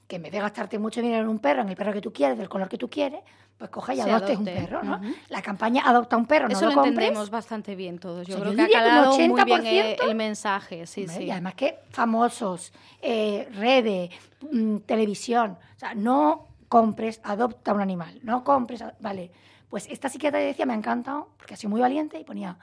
que 0.07 0.17
en 0.17 0.23
vez 0.23 0.33
de 0.33 0.41
gastarte 0.41 0.79
mucho 0.79 1.01
dinero 1.01 1.23
en 1.23 1.29
un 1.29 1.39
perro, 1.39 1.63
en 1.63 1.69
el 1.71 1.77
perro 1.77 1.93
que 1.93 2.01
tú 2.03 2.13
quieres, 2.13 2.37
del 2.37 2.49
color 2.49 2.69
que 2.69 2.77
tú 2.77 2.91
quieres, 2.91 3.21
pues 3.57 3.71
coja 3.71 3.95
y 3.95 4.01
adoptes 4.01 4.37
un 4.37 4.45
perro, 4.45 4.83
¿no? 4.83 5.01
La 5.29 5.41
campaña 5.41 5.83
Adopta 5.87 6.17
un 6.17 6.27
perro, 6.27 6.49
no 6.49 6.53
Eso 6.53 6.67
lo, 6.67 6.71
lo, 6.71 6.75
compres. 6.75 6.93
entendemos 6.93 7.31
bastante 7.31 7.75
bien 7.75 7.99
todos. 7.99 8.27
Yo 8.27 8.35
O 8.35 8.39
sea, 8.39 8.51
creo 8.51 8.53
yo 8.53 8.57
que 8.57 8.63
ha 8.63 8.67
que 8.67 8.75
un 8.75 8.91
calado 8.91 9.11
muy 9.17 9.45
bien 9.45 9.87
el, 9.87 9.97
80%. 9.97 10.09
el 10.09 10.15
mensaje, 10.15 10.87
sí, 10.87 11.03
Hombre, 11.03 11.17
sí. 11.17 11.23
Y 11.25 11.31
además 11.31 11.55
que 11.55 11.79
famosos, 11.91 12.73
eh, 13.01 13.49
redes, 13.55 14.11
mm, 14.51 14.79
televisión. 14.79 15.57
O 15.77 15.79
sea, 15.79 15.95
no 15.95 16.49
compres, 16.79 17.21
adopta 17.23 17.73
un 17.73 17.81
animal. 17.81 18.19
No 18.25 18.43
compres, 18.43 18.83
vale. 18.99 19.31
Pues 19.69 19.87
esta 19.89 20.09
psiquiatra 20.09 20.41
decía, 20.41 20.67
me 20.67 20.73
ha 20.73 20.77
encantado, 20.77 21.29
porque 21.37 21.55
ha 21.55 21.57
sido 21.57 21.71
muy 21.71 21.81
valiente, 21.81 22.19
y 22.19 22.25
ponía, 22.25 22.59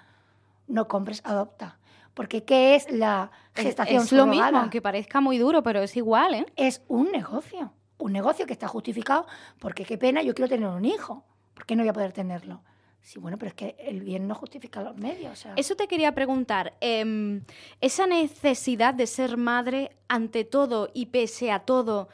no 0.67 0.89
compres, 0.89 1.21
adopta. 1.23 1.77
Porque 2.13 2.43
¿qué 2.43 2.75
es 2.75 2.91
la 2.91 3.31
Es- 3.55 3.63
gestación 3.63 4.03
es, 4.03 4.11
lo 4.11 4.25
mismo, 4.25 4.57
aunque 4.59 4.81
parezca 4.81 5.21
muy 5.21 5.37
duro, 5.37 5.63
pero 5.63 5.81
es 5.81 5.95
igual, 5.95 6.33
¿eh? 6.35 6.45
Es 6.57 6.81
un 6.89 7.09
negocio. 7.13 7.71
Un 7.99 8.11
negocio 8.11 8.45
que 8.45 8.51
está 8.51 8.67
justificado 8.67 9.27
porque 9.59 9.85
qué 9.85 9.97
pena, 9.97 10.21
yo 10.21 10.33
quiero 10.33 10.49
tener 10.49 10.67
un 10.67 10.83
hijo. 10.83 11.23
¿Por 11.53 11.65
qué 11.65 11.77
no 11.77 11.83
voy 11.83 11.89
a 11.89 11.93
poder 11.93 12.11
tenerlo? 12.11 12.63
Sí, 12.99 13.17
bueno, 13.17 13.37
pero 13.37 13.47
es 13.49 13.55
que 13.55 13.77
el 13.79 14.01
bien 14.01 14.27
no 14.27 14.35
justifica 14.35 14.81
los 14.81 14.97
medios. 14.97 15.31
o 15.31 15.35
sea. 15.37 15.53
Eso 15.55 15.75
te 15.77 15.87
quería 15.87 16.13
preguntar. 16.13 16.73
em, 16.81 17.43
esa 17.79 18.07
necesidad 18.07 18.93
de 18.93 19.07
ser 19.07 19.37
madre 19.37 19.95
ante 20.09 20.43
todo 20.43 20.89
y 20.93 21.05
pese 21.05 21.49
a 21.53 21.59
todo, 21.59 22.09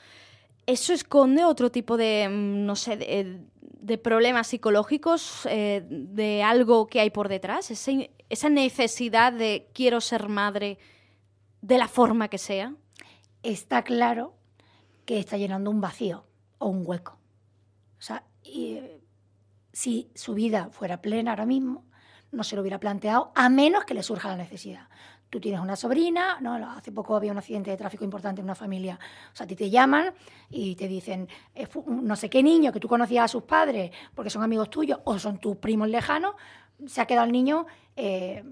¿eso 0.67 0.93
esconde 0.93 1.43
otro 1.43 1.71
tipo 1.71 1.97
de, 1.97 2.29
mm, 2.29 2.65
no 2.65 2.75
sé, 2.75 2.97
de, 2.97 3.41
de 3.87 3.97
problemas 3.97 4.47
psicológicos, 4.47 5.47
eh, 5.49 5.83
de 5.89 6.43
algo 6.43 6.87
que 6.87 6.99
hay 6.99 7.09
por 7.09 7.29
detrás? 7.29 7.71
Esa 7.71 8.49
necesidad 8.49 9.33
de 9.33 9.69
quiero 9.73 10.01
ser 10.01 10.29
madre 10.29 10.77
de 11.61 11.77
la 11.77 11.87
forma 11.87 12.27
que 12.27 12.37
sea. 12.37 12.75
está 13.43 13.83
claro 13.83 14.35
que 15.05 15.19
está 15.19 15.37
llenando 15.37 15.71
un 15.71 15.79
vacío 15.79 16.25
o 16.57 16.67
un 16.67 16.83
hueco. 16.85 17.17
O 17.97 18.01
sea, 18.01 18.23
eh, 18.43 18.99
si 19.71 20.11
su 20.15 20.33
vida 20.33 20.69
fuera 20.71 21.01
plena 21.01 21.31
ahora 21.31 21.45
mismo, 21.45 21.85
no 22.31 22.43
se 22.43 22.55
lo 22.55 22.61
hubiera 22.61 22.79
planteado, 22.79 23.31
a 23.35 23.47
menos 23.47 23.85
que 23.85 23.93
le 23.93 24.03
surja 24.03 24.29
la 24.29 24.35
necesidad. 24.35 24.89
Tú 25.29 25.41
tienes 25.41 25.59
una 25.59 25.75
sobrina, 25.75 26.37
¿no? 26.39 26.53
hace 26.71 26.91
poco 26.91 27.15
había 27.15 27.33
un 27.33 27.37
accidente 27.37 27.71
de 27.71 27.77
tráfico 27.77 28.05
importante 28.05 28.39
en 28.39 28.45
una 28.45 28.55
familia. 28.55 28.97
O 29.33 29.35
sea, 29.35 29.43
a 29.43 29.47
ti 29.47 29.55
te 29.55 29.69
llaman 29.69 30.13
y 30.49 30.75
te 30.75 30.87
dicen, 30.87 31.27
eh, 31.53 31.67
no 31.85 32.15
sé 32.15 32.29
qué 32.29 32.41
niño 32.41 32.71
que 32.71 32.79
tú 32.79 32.87
conocías 32.87 33.25
a 33.25 33.27
sus 33.27 33.43
padres 33.43 33.91
porque 34.15 34.29
son 34.29 34.43
amigos 34.43 34.69
tuyos 34.69 34.99
o 35.03 35.19
son 35.19 35.37
tus 35.39 35.57
primos 35.57 35.89
lejanos, 35.89 36.35
se 36.85 37.01
ha 37.01 37.05
quedado 37.05 37.25
el 37.25 37.33
niño 37.33 37.65
eh, 37.97 38.43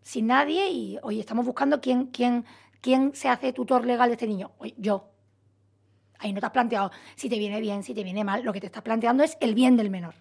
sin 0.00 0.26
nadie 0.26 0.70
y, 0.70 0.98
oye, 1.02 1.20
estamos 1.20 1.44
buscando 1.44 1.80
quién, 1.80 2.06
quién, 2.06 2.46
quién 2.80 3.14
se 3.14 3.28
hace 3.28 3.52
tutor 3.52 3.84
legal 3.84 4.08
de 4.08 4.14
este 4.14 4.26
niño. 4.26 4.52
Oye, 4.58 4.74
yo. 4.78 5.08
Ahí 6.18 6.32
no 6.32 6.40
te 6.40 6.46
has 6.46 6.52
planteado 6.52 6.92
si 7.16 7.28
te 7.28 7.36
viene 7.36 7.60
bien, 7.60 7.82
si 7.82 7.94
te 7.94 8.04
viene 8.04 8.24
mal. 8.24 8.42
Lo 8.42 8.52
que 8.52 8.60
te 8.60 8.66
estás 8.66 8.82
planteando 8.82 9.22
es 9.24 9.36
el 9.40 9.54
bien 9.54 9.76
del 9.76 9.90
menor. 9.90 10.14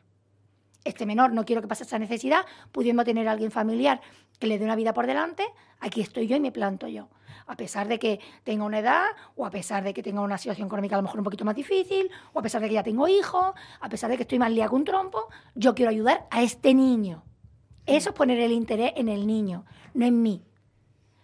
Este 0.84 1.06
menor 1.06 1.32
no 1.32 1.46
quiero 1.46 1.62
que 1.62 1.68
pase 1.68 1.84
esa 1.84 2.00
necesidad, 2.00 2.46
pudiendo 2.72 3.04
tener 3.04 3.28
a 3.28 3.32
alguien 3.32 3.52
familiar 3.52 4.02
que 4.40 4.48
le 4.48 4.58
dé 4.58 4.66
una 4.66 4.76
vida 4.76 4.94
por 4.94 5.06
delante, 5.06 5.46
aquí 5.80 6.02
estoy 6.02 6.28
yo 6.28 6.36
y 6.36 6.40
me 6.40 6.52
planto 6.52 6.88
yo. 6.88 7.10
A 7.46 7.56
pesar 7.56 7.88
de 7.88 8.00
que 8.00 8.20
tenga 8.44 8.66
una 8.66 8.80
edad, 8.80 9.06
o 9.36 9.46
a 9.46 9.52
pesar 9.52 9.84
de 9.84 9.94
que 9.94 10.02
tenga 10.02 10.22
una 10.22 10.38
situación 10.38 10.68
económica 10.68 10.96
a 10.96 11.00
lo 11.00 11.04
mejor 11.04 11.20
un 11.20 11.24
poquito 11.24 11.46
más 11.46 11.56
difícil, 11.56 12.10
o 12.34 12.40
a 12.40 12.42
pesar 12.42 12.62
de 12.62 12.68
que 12.68 12.74
ya 12.76 12.84
tengo 12.84 13.08
hijos, 13.08 13.54
a 13.80 13.90
pesar 13.90 14.10
de 14.10 14.18
que 14.18 14.24
estoy 14.24 14.40
más 14.40 14.52
liada 14.52 14.70
que 14.70 14.76
un 14.76 14.84
trompo, 14.84 15.28
yo 15.54 15.76
quiero 15.76 15.92
ayudar 15.92 16.28
a 16.32 16.42
este 16.42 16.74
niño. 16.74 17.24
Eso 17.86 18.10
es 18.10 18.16
poner 18.16 18.40
el 18.40 18.52
interés 18.52 18.94
en 18.96 19.10
el 19.10 19.28
niño, 19.28 19.66
no 19.94 20.06
en 20.06 20.22
mí. 20.22 20.44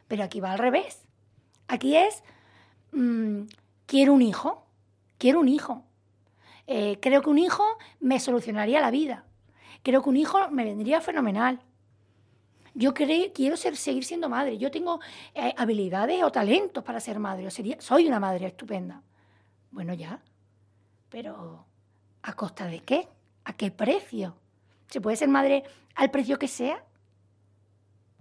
Pero 0.07 0.23
aquí 0.23 0.39
va 0.39 0.51
al 0.51 0.59
revés. 0.59 1.07
Aquí 1.67 1.95
es, 1.95 2.23
mm, 2.91 3.43
quiero 3.85 4.13
un 4.13 4.21
hijo, 4.21 4.65
quiero 5.17 5.39
un 5.39 5.49
hijo. 5.49 5.83
Eh, 6.67 6.99
creo 7.01 7.21
que 7.21 7.29
un 7.29 7.37
hijo 7.37 7.63
me 7.99 8.19
solucionaría 8.19 8.81
la 8.81 8.91
vida. 8.91 9.26
Creo 9.83 10.01
que 10.03 10.09
un 10.09 10.17
hijo 10.17 10.49
me 10.49 10.63
vendría 10.65 11.01
fenomenal. 11.01 11.59
Yo 12.73 12.93
cre- 12.93 13.31
quiero 13.33 13.57
ser, 13.57 13.75
seguir 13.75 14.05
siendo 14.05 14.29
madre. 14.29 14.57
Yo 14.57 14.69
tengo 14.69 14.99
eh, 15.33 15.53
habilidades 15.57 16.21
o 16.23 16.31
talentos 16.31 16.83
para 16.83 16.99
ser 16.99 17.19
madre. 17.19 17.47
O 17.47 17.51
sería, 17.51 17.79
soy 17.81 18.07
una 18.07 18.19
madre 18.19 18.47
estupenda. 18.47 19.01
Bueno, 19.71 19.93
ya. 19.93 20.19
Pero 21.09 21.65
¿a 22.21 22.33
costa 22.33 22.65
de 22.67 22.79
qué? 22.81 23.07
¿A 23.45 23.53
qué 23.53 23.71
precio? 23.71 24.35
¿Se 24.89 25.01
puede 25.01 25.17
ser 25.17 25.29
madre 25.29 25.63
al 25.95 26.11
precio 26.11 26.37
que 26.37 26.47
sea? 26.47 26.83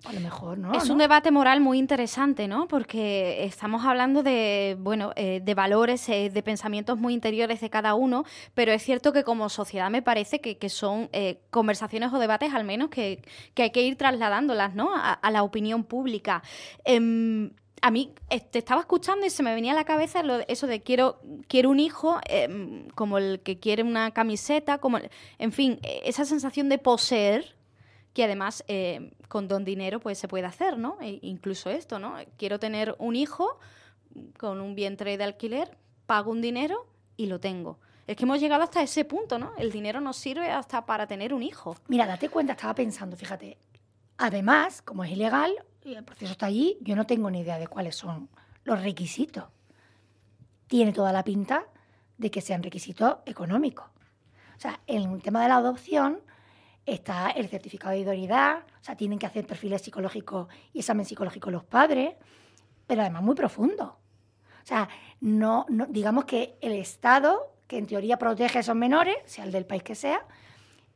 A 0.04 0.12
lo 0.12 0.20
mejor, 0.20 0.58
¿no? 0.58 0.72
es 0.74 0.86
¿no? 0.86 0.92
un 0.92 0.98
debate 0.98 1.30
moral 1.30 1.60
muy 1.60 1.78
interesante, 1.78 2.46
¿no? 2.46 2.68
Porque 2.68 3.44
estamos 3.44 3.84
hablando 3.84 4.22
de, 4.22 4.76
bueno, 4.78 5.12
eh, 5.16 5.40
de 5.42 5.54
valores, 5.54 6.08
eh, 6.08 6.30
de 6.30 6.42
pensamientos 6.42 6.98
muy 6.98 7.12
interiores 7.14 7.60
de 7.60 7.70
cada 7.70 7.94
uno, 7.94 8.24
pero 8.54 8.72
es 8.72 8.82
cierto 8.84 9.12
que 9.12 9.24
como 9.24 9.48
sociedad 9.48 9.90
me 9.90 10.02
parece 10.02 10.40
que, 10.40 10.58
que 10.58 10.68
son 10.68 11.08
eh, 11.12 11.40
conversaciones 11.50 12.12
o 12.12 12.18
debates 12.18 12.54
al 12.54 12.62
menos 12.64 12.90
que, 12.90 13.22
que 13.54 13.64
hay 13.64 13.70
que 13.70 13.82
ir 13.82 13.96
trasladándolas, 13.96 14.74
¿no? 14.74 14.94
A, 14.94 15.12
a 15.14 15.30
la 15.30 15.42
opinión 15.42 15.82
pública. 15.82 16.42
Em, 16.84 17.50
a 17.82 17.90
mí 17.90 18.14
eh, 18.30 18.40
te 18.40 18.58
estaba 18.58 18.80
escuchando 18.82 19.26
y 19.26 19.30
se 19.30 19.42
me 19.42 19.54
venía 19.54 19.72
a 19.72 19.74
la 19.74 19.84
cabeza 19.84 20.22
lo 20.22 20.38
de- 20.38 20.44
eso 20.48 20.66
de 20.66 20.82
quiero, 20.82 21.20
quiero 21.48 21.70
un 21.70 21.80
hijo, 21.80 22.20
em, 22.28 22.88
como 22.90 23.18
el 23.18 23.40
que 23.40 23.58
quiere 23.58 23.82
una 23.82 24.12
camiseta, 24.12 24.78
como, 24.78 24.98
el- 24.98 25.10
en 25.38 25.52
fin, 25.52 25.80
eh, 25.82 26.00
esa 26.04 26.24
sensación 26.24 26.68
de 26.68 26.78
poseer 26.78 27.56
que 28.16 28.24
además 28.24 28.64
eh, 28.66 29.12
con 29.28 29.46
don 29.46 29.62
dinero 29.62 30.00
pues 30.00 30.16
se 30.18 30.26
puede 30.26 30.46
hacer, 30.46 30.78
¿no? 30.78 30.96
E 31.02 31.18
incluso 31.20 31.68
esto, 31.68 31.98
¿no? 31.98 32.14
Quiero 32.38 32.58
tener 32.58 32.96
un 32.98 33.14
hijo 33.14 33.58
con 34.38 34.62
un 34.62 34.74
vientre 34.74 35.18
de 35.18 35.24
alquiler, 35.24 35.76
pago 36.06 36.30
un 36.30 36.40
dinero 36.40 36.86
y 37.18 37.26
lo 37.26 37.40
tengo. 37.40 37.78
Es 38.06 38.16
que 38.16 38.24
hemos 38.24 38.40
llegado 38.40 38.62
hasta 38.62 38.80
ese 38.80 39.04
punto, 39.04 39.38
¿no? 39.38 39.52
El 39.58 39.70
dinero 39.70 40.00
nos 40.00 40.16
sirve 40.16 40.50
hasta 40.50 40.86
para 40.86 41.06
tener 41.06 41.34
un 41.34 41.42
hijo. 41.42 41.76
Mira, 41.88 42.06
date 42.06 42.30
cuenta, 42.30 42.54
estaba 42.54 42.74
pensando, 42.74 43.18
fíjate. 43.18 43.58
Además, 44.16 44.80
como 44.80 45.04
es 45.04 45.10
ilegal 45.10 45.52
el 45.84 46.02
proceso 46.02 46.32
está 46.32 46.46
allí, 46.46 46.78
yo 46.80 46.96
no 46.96 47.04
tengo 47.06 47.30
ni 47.30 47.40
idea 47.40 47.58
de 47.58 47.68
cuáles 47.68 47.96
son 47.96 48.30
los 48.64 48.82
requisitos. 48.82 49.44
Tiene 50.68 50.94
toda 50.94 51.12
la 51.12 51.22
pinta 51.22 51.66
de 52.16 52.30
que 52.30 52.40
sean 52.40 52.62
requisitos 52.62 53.18
económicos. 53.26 53.84
O 54.56 54.58
sea, 54.60 54.80
en 54.86 55.12
el 55.12 55.22
tema 55.22 55.42
de 55.42 55.48
la 55.48 55.56
adopción 55.56 56.22
está 56.86 57.30
el 57.30 57.48
certificado 57.48 57.92
de 57.92 58.00
idoneidad, 58.00 58.58
o 58.80 58.84
sea, 58.84 58.96
tienen 58.96 59.18
que 59.18 59.26
hacer 59.26 59.46
perfiles 59.46 59.82
psicológicos 59.82 60.46
y 60.72 60.78
examen 60.78 61.04
psicológico 61.04 61.50
los 61.50 61.64
padres, 61.64 62.14
pero 62.86 63.02
además 63.02 63.22
muy 63.22 63.34
profundo. 63.34 63.84
O 64.62 64.66
sea, 64.66 64.88
no, 65.20 65.66
no- 65.68 65.86
digamos 65.86 66.24
que 66.24 66.56
el 66.60 66.72
Estado, 66.72 67.54
que 67.66 67.78
en 67.78 67.86
teoría 67.86 68.18
protege 68.18 68.58
a 68.58 68.60
esos 68.60 68.76
menores, 68.76 69.16
sea 69.24 69.44
el 69.44 69.52
del 69.52 69.66
país 69.66 69.82
que 69.82 69.94
sea, 69.96 70.24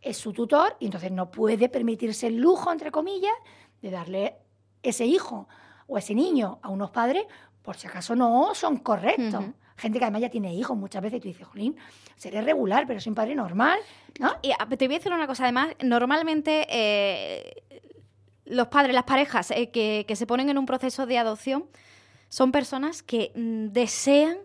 es 0.01 0.17
su 0.17 0.33
tutor 0.33 0.77
y 0.81 0.87
entonces 0.87 1.11
no 1.13 1.31
puede 1.31 1.69
permitirse 1.69 2.29
el 2.29 2.37
lujo, 2.37 2.73
entre 2.73 2.91
comillas, 2.91 3.35
de 3.83 3.91
darle 3.91 4.37
ese 4.83 5.05
hijo 5.05 5.49
o 5.87 5.99
ese 5.99 6.15
niño 6.15 6.59
a 6.63 6.69
unos 6.69 6.91
padres 6.91 7.25
por 7.63 7.77
si 7.77 7.87
acaso 7.89 8.15
no 8.17 8.55
son 8.55 8.79
correctos. 8.79 9.45
Gente 9.81 9.99
que 9.99 10.05
además 10.05 10.21
ya 10.23 10.29
tiene 10.31 10.55
hijos 10.55 10.77
muchas 10.77 11.03
veces 11.03 11.19
y 11.19 11.21
tú 11.21 11.29
dices, 11.29 11.47
Jolín, 11.47 11.77
seré 12.17 12.43
regular, 12.43 12.87
pero 12.87 13.01
soy 13.01 13.11
un 13.11 13.15
padre 13.15 13.35
normal, 13.35 13.79
¿no? 14.19 14.35
Y 14.43 14.51
a- 14.53 14.67
te 14.69 14.87
voy 14.87 14.97
a 14.97 14.99
decir 14.99 15.13
una 15.13 15.27
cosa, 15.27 15.45
además, 15.45 15.69
normalmente 15.83 16.67
eh, 16.69 17.63
los 18.45 18.69
padres, 18.69 18.95
las 18.95 19.05
parejas 19.05 19.51
eh, 19.53 19.71
que, 19.71 20.05
que 20.07 20.17
se 20.17 20.27
ponen 20.27 20.51
en 20.51 20.59
un 20.59 20.67
proceso 20.67 21.07
de 21.07 21.17
adopción 21.19 21.65
son 22.29 22.53
personas 22.53 23.03
que 23.03 23.33
mm, 23.35 23.69
desean 23.73 24.37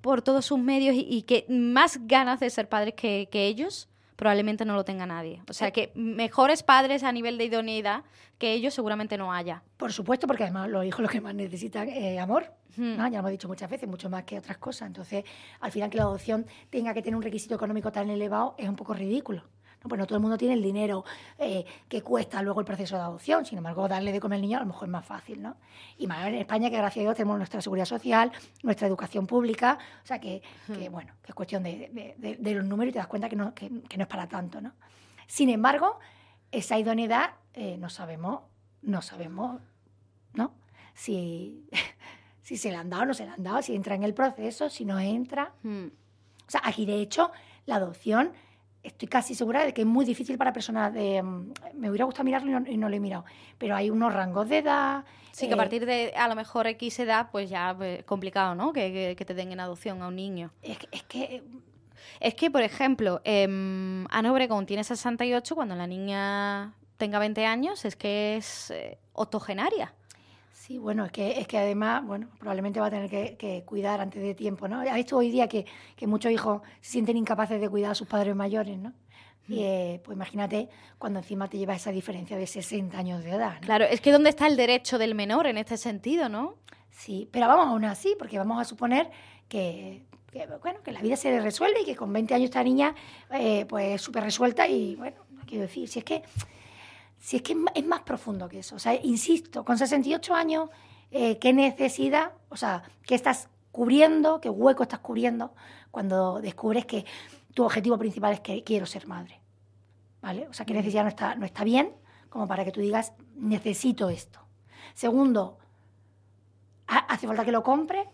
por 0.00 0.22
todos 0.22 0.46
sus 0.46 0.58
medios 0.58 0.94
y, 0.96 1.22
que 1.22 1.44
más 1.50 1.98
ganas 2.06 2.40
de 2.40 2.48
ser 2.48 2.68
padres 2.70 2.94
que 2.94 3.28
ellos 3.32 3.89
probablemente 4.20 4.66
no 4.66 4.74
lo 4.74 4.84
tenga 4.84 5.06
nadie. 5.06 5.42
O 5.48 5.54
sea 5.54 5.70
que 5.70 5.92
mejores 5.94 6.62
padres 6.62 7.04
a 7.04 7.10
nivel 7.10 7.38
de 7.38 7.46
idoneidad 7.46 8.04
que 8.36 8.52
ellos 8.52 8.74
seguramente 8.74 9.16
no 9.16 9.32
haya. 9.32 9.62
Por 9.78 9.94
supuesto, 9.94 10.26
porque 10.26 10.42
además 10.42 10.68
los 10.68 10.84
hijos 10.84 11.00
lo 11.00 11.08
que 11.08 11.22
más 11.22 11.34
necesitan 11.34 11.88
es 11.88 12.20
amor. 12.20 12.52
Hmm. 12.76 12.98
¿no? 12.98 13.04
Ya 13.04 13.12
lo 13.12 13.18
hemos 13.20 13.30
dicho 13.30 13.48
muchas 13.48 13.70
veces, 13.70 13.88
mucho 13.88 14.10
más 14.10 14.24
que 14.24 14.36
otras 14.36 14.58
cosas. 14.58 14.88
Entonces, 14.88 15.24
al 15.60 15.72
final 15.72 15.88
que 15.88 15.96
la 15.96 16.02
adopción 16.02 16.44
tenga 16.68 16.92
que 16.92 17.00
tener 17.00 17.16
un 17.16 17.22
requisito 17.22 17.54
económico 17.54 17.90
tan 17.90 18.10
elevado 18.10 18.54
es 18.58 18.68
un 18.68 18.76
poco 18.76 18.92
ridículo. 18.92 19.42
¿No? 19.82 19.88
Pues 19.88 19.98
no 19.98 20.06
todo 20.06 20.16
el 20.16 20.22
mundo 20.22 20.36
tiene 20.38 20.54
el 20.54 20.62
dinero 20.62 21.04
eh, 21.38 21.64
que 21.88 22.02
cuesta 22.02 22.42
luego 22.42 22.60
el 22.60 22.66
proceso 22.66 22.96
de 22.96 23.02
adopción. 23.02 23.44
Sin 23.46 23.58
embargo, 23.58 23.88
darle 23.88 24.12
de 24.12 24.20
comer 24.20 24.36
al 24.36 24.42
niño 24.42 24.58
a 24.58 24.60
lo 24.60 24.66
mejor 24.66 24.88
es 24.88 24.92
más 24.92 25.04
fácil. 25.06 25.40
¿no? 25.42 25.56
Y 25.98 26.06
más 26.06 26.26
en 26.26 26.34
España, 26.34 26.70
que 26.70 26.76
gracias 26.76 27.02
a 27.02 27.04
Dios 27.04 27.16
tenemos 27.16 27.36
nuestra 27.38 27.60
seguridad 27.60 27.86
social, 27.86 28.30
nuestra 28.62 28.86
educación 28.86 29.26
pública. 29.26 29.78
O 30.02 30.06
sea, 30.06 30.18
que, 30.20 30.42
que, 30.66 30.88
bueno, 30.88 31.12
que 31.22 31.32
es 31.32 31.34
cuestión 31.34 31.62
de, 31.62 31.88
de- 31.92 32.14
de- 32.18 32.36
de 32.36 32.54
los 32.54 32.64
números 32.64 32.90
y 32.90 32.92
te 32.92 32.98
das 32.98 33.06
cuenta 33.08 33.28
que 33.28 33.36
no, 33.36 33.54
que, 33.54 33.70
que 33.88 33.96
no 33.96 34.02
es 34.04 34.08
para 34.08 34.26
tanto. 34.28 34.60
¿no? 34.60 34.72
Sin 35.26 35.48
embargo, 35.48 35.98
esa 36.52 36.78
idoneidad 36.78 37.30
eh, 37.54 37.76
no 37.78 37.88
sabemos, 37.90 38.40
no 38.82 39.02
sabemos, 39.02 39.60
¿no? 40.34 40.52
Si, 40.94 41.66
si 42.42 42.56
se 42.56 42.70
le 42.70 42.76
han 42.76 42.90
dado 42.90 43.02
o 43.02 43.06
no 43.06 43.14
se 43.14 43.24
le 43.24 43.30
han 43.30 43.42
dado, 43.42 43.62
si 43.62 43.74
entra 43.74 43.94
en 43.94 44.02
el 44.02 44.14
proceso, 44.14 44.68
si 44.68 44.84
no 44.84 44.98
entra. 44.98 45.52
Hmm. 45.62 45.86
O 45.86 46.50
sea, 46.50 46.62
aquí 46.64 46.84
de 46.86 47.00
hecho 47.00 47.30
la 47.66 47.76
adopción 47.76 48.32
estoy 48.82 49.08
casi 49.08 49.34
segura 49.34 49.64
de 49.64 49.72
que 49.74 49.82
es 49.82 49.86
muy 49.86 50.04
difícil 50.04 50.36
para 50.38 50.52
personas 50.52 50.92
de... 50.94 51.22
mm, 51.22 51.52
Me 51.74 51.88
hubiera 51.90 52.04
gustado 52.04 52.24
mirarlo 52.24 52.50
y 52.50 52.54
no, 52.54 52.70
y 52.70 52.76
no 52.76 52.88
lo 52.88 52.96
he 52.96 53.00
mirado. 53.00 53.24
Pero 53.58 53.76
hay 53.76 53.90
unos 53.90 54.12
rangos 54.12 54.48
de 54.48 54.58
edad. 54.58 55.04
Sí, 55.32 55.46
que 55.46 55.52
a 55.52 55.56
eh, 55.56 55.58
partir 55.58 55.86
de 55.86 56.12
a 56.16 56.28
lo 56.28 56.34
mejor 56.34 56.66
X 56.66 56.98
edad, 57.00 57.28
pues 57.30 57.48
ya 57.50 57.76
es 57.80 58.04
complicado, 58.04 58.54
¿no? 58.54 58.72
Que, 58.72 58.92
que- 58.92 59.16
que 59.16 59.24
te 59.24 59.34
den 59.34 59.52
en 59.52 59.60
adopción 59.60 60.02
a 60.02 60.08
un 60.08 60.16
niño. 60.16 60.50
Es, 60.62 60.78
que- 60.78 60.88
es 60.92 61.02
que 61.04 61.42
Es 62.20 62.34
que, 62.34 62.50
por 62.50 62.62
ejemplo, 62.62 63.20
em, 63.24 64.06
Ana 64.10 64.32
Obregón 64.32 64.64
tiene 64.66 64.82
68, 64.84 65.54
cuando 65.54 65.74
la 65.76 65.86
niña 65.86 66.74
tenga 66.96 67.18
20 67.18 67.44
años, 67.46 67.84
es 67.84 67.94
que 67.96 68.36
es 68.36 68.70
eh, 68.70 68.98
octogenaria. 69.12 69.94
Sí, 70.70 70.78
bueno, 70.78 71.04
es 71.04 71.10
que, 71.10 71.40
es 71.40 71.48
que 71.48 71.58
además, 71.58 72.06
bueno, 72.06 72.28
probablemente 72.38 72.78
va 72.78 72.86
a 72.86 72.90
tener 72.90 73.10
que, 73.10 73.36
que 73.36 73.64
cuidar 73.64 74.00
antes 74.00 74.22
de 74.22 74.36
tiempo, 74.36 74.68
¿no? 74.68 74.78
Ha 74.80 74.94
visto 74.94 75.16
hoy 75.16 75.28
día 75.28 75.48
que, 75.48 75.66
que 75.96 76.06
muchos 76.06 76.30
hijos 76.30 76.62
se 76.80 76.92
sienten 76.92 77.16
incapaces 77.16 77.60
de 77.60 77.68
cuidar 77.68 77.90
a 77.90 77.94
sus 77.96 78.06
padres 78.06 78.36
mayores, 78.36 78.78
¿no? 78.78 78.92
Y 79.48 79.64
eh, 79.64 80.00
pues 80.04 80.14
imagínate 80.14 80.68
cuando 80.96 81.18
encima 81.18 81.48
te 81.48 81.58
lleva 81.58 81.74
esa 81.74 81.90
diferencia 81.90 82.36
de 82.36 82.46
60 82.46 82.96
años 82.96 83.24
de 83.24 83.30
edad, 83.30 83.54
¿no? 83.54 83.60
Claro, 83.62 83.84
es 83.84 84.00
que 84.00 84.12
¿dónde 84.12 84.30
está 84.30 84.46
el 84.46 84.56
derecho 84.56 84.96
del 84.96 85.16
menor 85.16 85.48
en 85.48 85.58
este 85.58 85.76
sentido, 85.76 86.28
no? 86.28 86.54
Sí, 86.88 87.28
pero 87.32 87.48
vamos 87.48 87.66
aún 87.66 87.84
así, 87.84 88.14
porque 88.16 88.38
vamos 88.38 88.60
a 88.60 88.64
suponer 88.64 89.10
que, 89.48 90.04
que, 90.30 90.46
bueno, 90.62 90.84
que 90.84 90.92
la 90.92 91.00
vida 91.00 91.16
se 91.16 91.40
resuelve 91.40 91.80
y 91.80 91.84
que 91.84 91.96
con 91.96 92.12
20 92.12 92.32
años 92.32 92.44
esta 92.44 92.62
niña 92.62 92.94
eh, 93.32 93.66
pues 93.68 93.96
es 93.96 94.02
súper 94.02 94.22
resuelta 94.22 94.68
y 94.68 94.94
bueno, 94.94 95.16
quiero 95.46 95.62
decir, 95.62 95.88
si 95.88 95.98
es 95.98 96.04
que, 96.04 96.22
si 97.20 97.36
es, 97.36 97.42
que 97.42 97.54
es 97.74 97.86
más 97.86 98.00
profundo 98.00 98.48
que 98.48 98.58
eso. 98.58 98.74
O 98.74 98.78
sea, 98.80 98.94
insisto, 98.94 99.64
con 99.64 99.78
68 99.78 100.34
años, 100.34 100.70
eh, 101.12 101.38
¿qué 101.38 101.52
necesidad, 101.52 102.32
o 102.48 102.56
sea, 102.56 102.82
qué 103.06 103.14
estás 103.14 103.48
cubriendo, 103.70 104.40
qué 104.40 104.50
hueco 104.50 104.82
estás 104.82 104.98
cubriendo 105.00 105.54
cuando 105.92 106.40
descubres 106.40 106.86
que 106.86 107.04
tu 107.54 107.64
objetivo 107.64 107.96
principal 107.98 108.32
es 108.32 108.40
que 108.40 108.64
quiero 108.64 108.86
ser 108.86 109.06
madre? 109.06 109.40
¿Vale? 110.22 110.48
O 110.48 110.52
sea, 110.52 110.66
qué 110.66 110.74
necesidad 110.74 111.02
no 111.04 111.08
está, 111.08 111.34
no 111.36 111.46
está 111.46 111.62
bien 111.62 111.92
como 112.30 112.46
para 112.48 112.64
que 112.64 112.72
tú 112.72 112.80
digas, 112.80 113.12
necesito 113.36 114.08
esto. 114.10 114.40
Segundo, 114.94 115.58
ha- 116.86 116.98
hace 117.12 117.26
falta 117.26 117.44
que 117.44 117.52
lo 117.52 117.62
compre, 117.62 118.08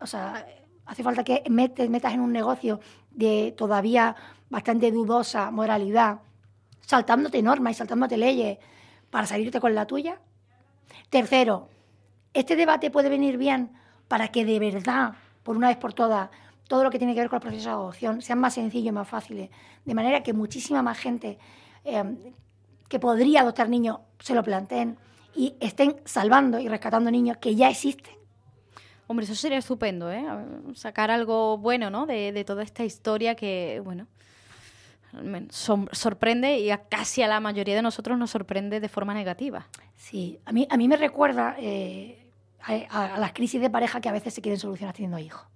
o 0.00 0.06
sea, 0.06 0.46
hace 0.84 1.02
falta 1.02 1.24
que 1.24 1.42
metas 1.48 2.12
en 2.14 2.20
un 2.20 2.32
negocio 2.32 2.80
de 3.10 3.54
todavía 3.56 4.14
bastante 4.50 4.90
dudosa 4.92 5.50
moralidad, 5.50 6.20
saltándote 6.86 7.42
normas 7.42 7.72
y 7.72 7.74
saltándote 7.74 8.16
leyes 8.16 8.58
para 9.10 9.26
salirte 9.26 9.60
con 9.60 9.74
la 9.74 9.86
tuya. 9.86 10.20
Tercero, 11.10 11.68
este 12.32 12.56
debate 12.56 12.90
puede 12.90 13.10
venir 13.10 13.36
bien 13.36 13.72
para 14.08 14.28
que 14.28 14.44
de 14.44 14.58
verdad, 14.58 15.14
por 15.42 15.56
una 15.56 15.68
vez 15.68 15.76
por 15.76 15.92
todas, 15.92 16.30
todo 16.68 16.84
lo 16.84 16.90
que 16.90 16.98
tiene 16.98 17.14
que 17.14 17.20
ver 17.20 17.28
con 17.28 17.36
el 17.36 17.42
proceso 17.42 17.68
de 17.68 17.74
adopción 17.74 18.22
sean 18.22 18.38
más 18.38 18.54
sencillos 18.54 18.88
y 18.88 18.92
más 18.92 19.08
fáciles, 19.08 19.50
de 19.84 19.94
manera 19.94 20.22
que 20.22 20.32
muchísima 20.32 20.82
más 20.82 20.98
gente 20.98 21.38
eh, 21.84 22.34
que 22.88 22.98
podría 22.98 23.42
adoptar 23.42 23.68
niños 23.68 23.98
se 24.20 24.34
lo 24.34 24.42
planteen 24.42 24.96
y 25.34 25.54
estén 25.60 25.96
salvando 26.04 26.58
y 26.58 26.68
rescatando 26.68 27.10
niños 27.10 27.36
que 27.38 27.54
ya 27.54 27.68
existen. 27.68 28.14
Hombre, 29.08 29.24
eso 29.24 29.34
sería 29.34 29.58
estupendo, 29.58 30.10
¿eh? 30.10 30.24
Sacar 30.74 31.12
algo 31.12 31.58
bueno, 31.58 31.90
¿no? 31.90 32.06
De 32.06 32.44
toda 32.44 32.64
esta 32.64 32.84
historia 32.84 33.36
que, 33.36 33.80
bueno, 33.84 34.08
sorprende 35.50 36.58
y 36.58 36.70
a 36.70 36.78
casi 36.88 37.22
a 37.22 37.28
la 37.28 37.40
mayoría 37.40 37.74
de 37.74 37.82
nosotros 37.82 38.18
nos 38.18 38.30
sorprende 38.30 38.80
de 38.80 38.88
forma 38.88 39.14
negativa. 39.14 39.66
Sí, 39.96 40.38
a 40.44 40.52
mí, 40.52 40.66
a 40.70 40.76
mí 40.76 40.88
me 40.88 40.96
recuerda 40.96 41.56
eh, 41.58 42.28
a, 42.62 43.18
las 43.18 43.32
crisis 43.32 43.60
de 43.60 43.70
pareja 43.70 44.00
que 44.00 44.08
a 44.08 44.12
veces 44.12 44.34
se 44.34 44.42
quieren 44.42 44.58
solucionar 44.58 44.94
teniendo 44.94 45.18
hijos. 45.18 45.46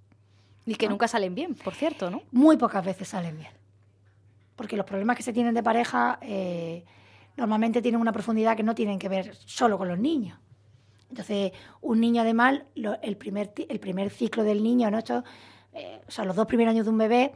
Y 0.67 0.75
que 0.75 0.87
Ah. 0.87 0.91
nunca 0.91 1.09
salen 1.09 1.35
bien, 1.35 1.55
por 1.55 1.75
cierto, 1.75 2.11
¿no? 2.11 2.23
Muy 2.33 2.57
pocas 2.57 2.85
veces 2.85 3.09
salen 3.09 3.37
bien. 3.39 3.51
Porque 4.57 4.77
los 4.77 4.87
problemas 4.87 5.17
que 5.17 5.23
se 5.23 5.33
tienen 5.33 5.55
de 5.55 5.63
pareja 5.63 6.19
eh, 6.21 6.85
normalmente 7.37 7.81
tienen 7.83 8.01
una 8.01 8.13
profundidad 8.13 8.57
que 8.57 8.63
no 8.63 8.75
tienen 8.75 8.99
que 8.99 9.09
ver 9.09 9.35
solo 9.37 9.79
con 9.79 9.89
los 9.89 9.99
niños. 9.99 10.39
Entonces, 11.09 11.53
un 11.81 11.99
niño 12.01 12.23
además, 12.23 12.61
lo- 12.77 13.01
el, 13.03 13.17
primer, 13.17 13.53
el 13.69 13.81
primer 13.81 14.11
ciclo 14.11 14.45
del 14.45 14.63
niño, 14.63 14.91
¿no? 14.91 14.99
Esto, 14.99 15.25
eh, 15.73 16.01
o 16.07 16.11
sea, 16.11 16.25
los 16.25 16.37
dos 16.37 16.47
primeros 16.47 16.73
años 16.73 16.85
de 16.87 16.91
un 16.93 16.99
bebé 16.99 17.33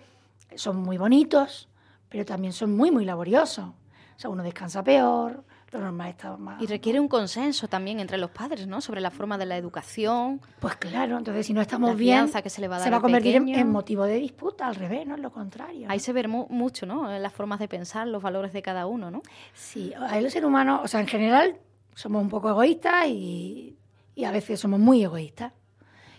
son 0.54 0.76
muy 0.76 0.96
bonitos, 0.98 1.68
pero 2.14 2.24
también 2.24 2.52
son 2.52 2.76
muy, 2.76 2.92
muy 2.92 3.04
laboriosos. 3.04 3.64
O 3.66 4.18
sea, 4.20 4.30
uno 4.30 4.44
descansa 4.44 4.84
peor, 4.84 5.42
lo 5.72 5.80
normal 5.80 6.10
está 6.10 6.36
más... 6.36 6.62
Y 6.62 6.66
requiere 6.66 7.00
un 7.00 7.08
consenso 7.08 7.66
también 7.66 7.98
entre 7.98 8.18
los 8.18 8.30
padres, 8.30 8.68
¿no? 8.68 8.80
Sobre 8.80 9.00
la 9.00 9.10
forma 9.10 9.36
de 9.36 9.46
la 9.46 9.56
educación. 9.56 10.40
Pues 10.60 10.76
claro, 10.76 11.18
entonces 11.18 11.44
si 11.44 11.52
no 11.52 11.60
estamos 11.60 11.90
La 11.90 11.96
bien, 11.96 12.30
que 12.30 12.48
se 12.50 12.60
le 12.60 12.68
va 12.68 12.76
a 12.76 12.78
dar 12.78 12.92
va 12.92 12.98
a 12.98 13.00
convertir 13.00 13.34
en, 13.34 13.72
motivo 13.72 14.04
de 14.04 14.14
disputa, 14.14 14.68
al 14.68 14.76
revés, 14.76 15.04
no 15.08 15.16
es 15.16 15.20
lo 15.20 15.32
contrario. 15.32 15.88
¿no? 15.88 15.92
Ahí 15.92 15.98
se 15.98 16.12
ve 16.12 16.28
mu- 16.28 16.46
mucho, 16.50 16.86
¿no? 16.86 17.10
Las 17.18 17.32
formas 17.32 17.58
de 17.58 17.66
pensar, 17.66 18.06
los 18.06 18.22
valores 18.22 18.52
de 18.52 18.62
cada 18.62 18.86
uno, 18.86 19.10
¿no? 19.10 19.22
Sí, 19.52 19.92
ahí 20.08 20.22
los 20.22 20.32
seres 20.32 20.46
humanos, 20.46 20.82
o 20.84 20.86
sea, 20.86 21.00
en 21.00 21.08
general 21.08 21.56
somos 21.96 22.22
un 22.22 22.28
poco 22.28 22.48
egoístas 22.50 23.08
y, 23.08 23.76
y 24.14 24.22
a 24.24 24.30
veces 24.30 24.60
somos 24.60 24.78
muy 24.78 25.02
egoístas. 25.02 25.52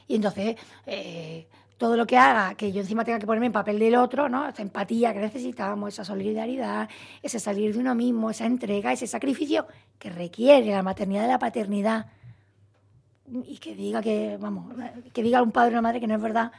Y 0.09 0.15
entonces, 0.15 0.57
eh, 0.85 1.47
todo 1.77 1.97
lo 1.97 2.05
que 2.05 2.17
haga 2.17 2.55
que 2.55 2.71
yo 2.71 2.81
encima 2.81 3.03
tenga 3.03 3.19
que 3.19 3.25
ponerme 3.25 3.47
en 3.47 3.51
papel 3.51 3.79
del 3.79 3.95
otro, 3.95 4.29
¿no? 4.29 4.47
Esa 4.47 4.61
empatía 4.61 5.13
que 5.13 5.19
necesitamos, 5.19 5.93
esa 5.93 6.05
solidaridad, 6.05 6.89
ese 7.21 7.39
salir 7.39 7.73
de 7.73 7.79
uno 7.79 7.95
mismo, 7.95 8.29
esa 8.29 8.45
entrega, 8.45 8.93
ese 8.93 9.07
sacrificio 9.07 9.67
que 9.99 10.09
requiere 10.09 10.71
la 10.71 10.83
maternidad 10.83 11.25
y 11.25 11.27
la 11.27 11.39
paternidad. 11.39 12.07
Y 13.27 13.57
que 13.57 13.75
diga 13.75 14.01
que, 14.01 14.37
vamos, 14.39 14.73
que 15.11 15.23
diga 15.23 15.41
un 15.41 15.51
padre 15.51 15.69
o 15.69 15.73
una 15.73 15.81
madre 15.81 15.99
que 15.99 16.07
no 16.07 16.15
es 16.15 16.21
verdad, 16.21 16.51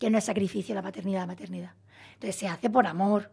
que 0.00 0.10
no 0.10 0.18
es 0.18 0.24
sacrificio 0.24 0.74
la 0.74 0.82
paternidad, 0.82 1.20
la 1.20 1.26
maternidad. 1.26 1.72
Entonces 2.14 2.36
se 2.36 2.48
hace 2.48 2.70
por 2.70 2.86
amor, 2.86 3.30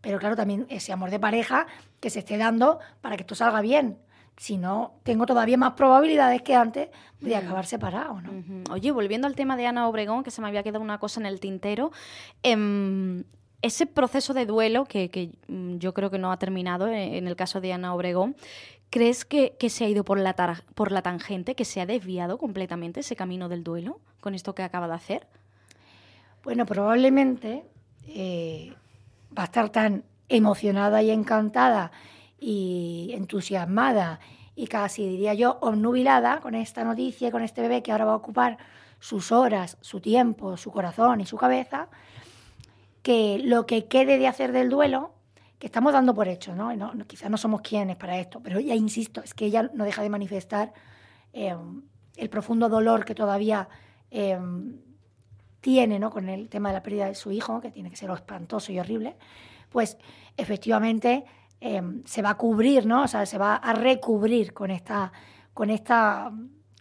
pero 0.00 0.18
claro, 0.18 0.36
también 0.36 0.66
ese 0.68 0.92
amor 0.92 1.10
de 1.10 1.18
pareja 1.18 1.66
que 1.98 2.10
se 2.10 2.18
esté 2.20 2.36
dando 2.36 2.78
para 3.00 3.16
que 3.16 3.22
esto 3.22 3.34
salga 3.34 3.60
bien. 3.62 3.98
Si 4.36 4.56
no, 4.56 4.94
tengo 5.04 5.26
todavía 5.26 5.56
más 5.56 5.74
probabilidades 5.74 6.42
que 6.42 6.54
antes 6.56 6.88
de 7.20 7.36
acabar 7.36 7.66
separado, 7.66 8.20
¿no? 8.20 8.30
Oye, 8.72 8.90
volviendo 8.90 9.26
al 9.28 9.34
tema 9.36 9.56
de 9.56 9.66
Ana 9.66 9.88
Obregón, 9.88 10.24
que 10.24 10.30
se 10.32 10.40
me 10.42 10.48
había 10.48 10.62
quedado 10.64 10.82
una 10.82 10.98
cosa 10.98 11.20
en 11.20 11.26
el 11.26 11.38
tintero, 11.40 11.92
em, 12.42 13.24
ese 13.62 13.86
proceso 13.86 14.34
de 14.34 14.44
duelo 14.44 14.84
que, 14.84 15.08
que, 15.08 15.30
mm, 15.48 15.76
yo 15.78 15.94
creo 15.94 16.10
que 16.10 16.18
no 16.18 16.32
ha 16.32 16.38
terminado 16.38 16.86
en, 16.88 16.94
en 16.94 17.28
el 17.28 17.36
caso 17.36 17.60
de 17.60 17.72
Ana 17.72 17.94
Obregón, 17.94 18.36
¿crees 18.90 19.24
que, 19.24 19.56
que 19.58 19.70
se 19.70 19.84
ha 19.84 19.88
ido 19.88 20.04
por 20.04 20.18
la, 20.18 20.34
tar- 20.34 20.64
por 20.74 20.90
la 20.92 21.00
tangente, 21.02 21.54
que 21.54 21.64
se 21.64 21.80
ha 21.80 21.86
desviado 21.86 22.36
completamente 22.36 23.00
ese 23.00 23.16
camino 23.16 23.48
del 23.48 23.62
duelo 23.64 24.00
con 24.20 24.34
esto 24.34 24.54
que 24.54 24.62
acaba 24.64 24.88
de 24.88 24.94
hacer? 24.94 25.26
Bueno, 26.42 26.66
probablemente 26.66 27.64
eh, 28.08 28.74
va 29.36 29.42
a 29.42 29.46
estar 29.46 29.70
tan 29.70 30.04
emocionada 30.28 31.02
y 31.02 31.10
encantada 31.10 31.90
y 32.46 33.12
entusiasmada 33.14 34.20
y 34.54 34.66
casi 34.66 35.08
diría 35.08 35.32
yo 35.32 35.56
obnubilada 35.62 36.40
con 36.40 36.54
esta 36.54 36.84
noticia 36.84 37.30
con 37.30 37.42
este 37.42 37.62
bebé 37.62 37.82
que 37.82 37.90
ahora 37.90 38.04
va 38.04 38.12
a 38.12 38.16
ocupar 38.16 38.58
sus 39.00 39.32
horas, 39.32 39.78
su 39.80 40.00
tiempo, 40.00 40.58
su 40.58 40.70
corazón 40.70 41.22
y 41.22 41.26
su 41.26 41.38
cabeza, 41.38 41.88
que 43.02 43.38
lo 43.42 43.64
que 43.64 43.86
quede 43.86 44.18
de 44.18 44.28
hacer 44.28 44.52
del 44.52 44.68
duelo, 44.68 45.12
que 45.58 45.66
estamos 45.66 45.94
dando 45.94 46.14
por 46.14 46.28
hecho, 46.28 46.54
¿no? 46.54 46.70
Quizás 47.06 47.30
no 47.30 47.36
somos 47.38 47.62
quienes 47.62 47.96
para 47.96 48.18
esto, 48.18 48.40
pero 48.42 48.60
ya 48.60 48.74
insisto, 48.74 49.22
es 49.22 49.32
que 49.32 49.46
ella 49.46 49.70
no 49.72 49.84
deja 49.84 50.02
de 50.02 50.10
manifestar 50.10 50.72
eh, 51.32 51.56
el 52.16 52.28
profundo 52.28 52.68
dolor 52.68 53.04
que 53.04 53.14
todavía 53.14 53.68
eh, 54.10 54.38
tiene 55.60 55.98
¿no? 55.98 56.10
con 56.10 56.28
el 56.28 56.48
tema 56.50 56.68
de 56.68 56.74
la 56.74 56.82
pérdida 56.82 57.06
de 57.06 57.14
su 57.14 57.30
hijo, 57.30 57.60
que 57.60 57.70
tiene 57.70 57.90
que 57.90 57.96
ser 57.96 58.10
espantoso 58.10 58.70
y 58.70 58.78
horrible, 58.78 59.16
pues 59.70 59.96
efectivamente 60.36 61.24
eh, 61.64 61.82
se 62.04 62.20
va 62.20 62.30
a 62.30 62.36
cubrir, 62.36 62.84
¿no? 62.84 63.04
O 63.04 63.08
sea, 63.08 63.24
se 63.24 63.38
va 63.38 63.56
a 63.56 63.72
recubrir 63.72 64.52
con 64.52 64.70
esta, 64.70 65.12
con 65.54 65.70
esta, 65.70 66.30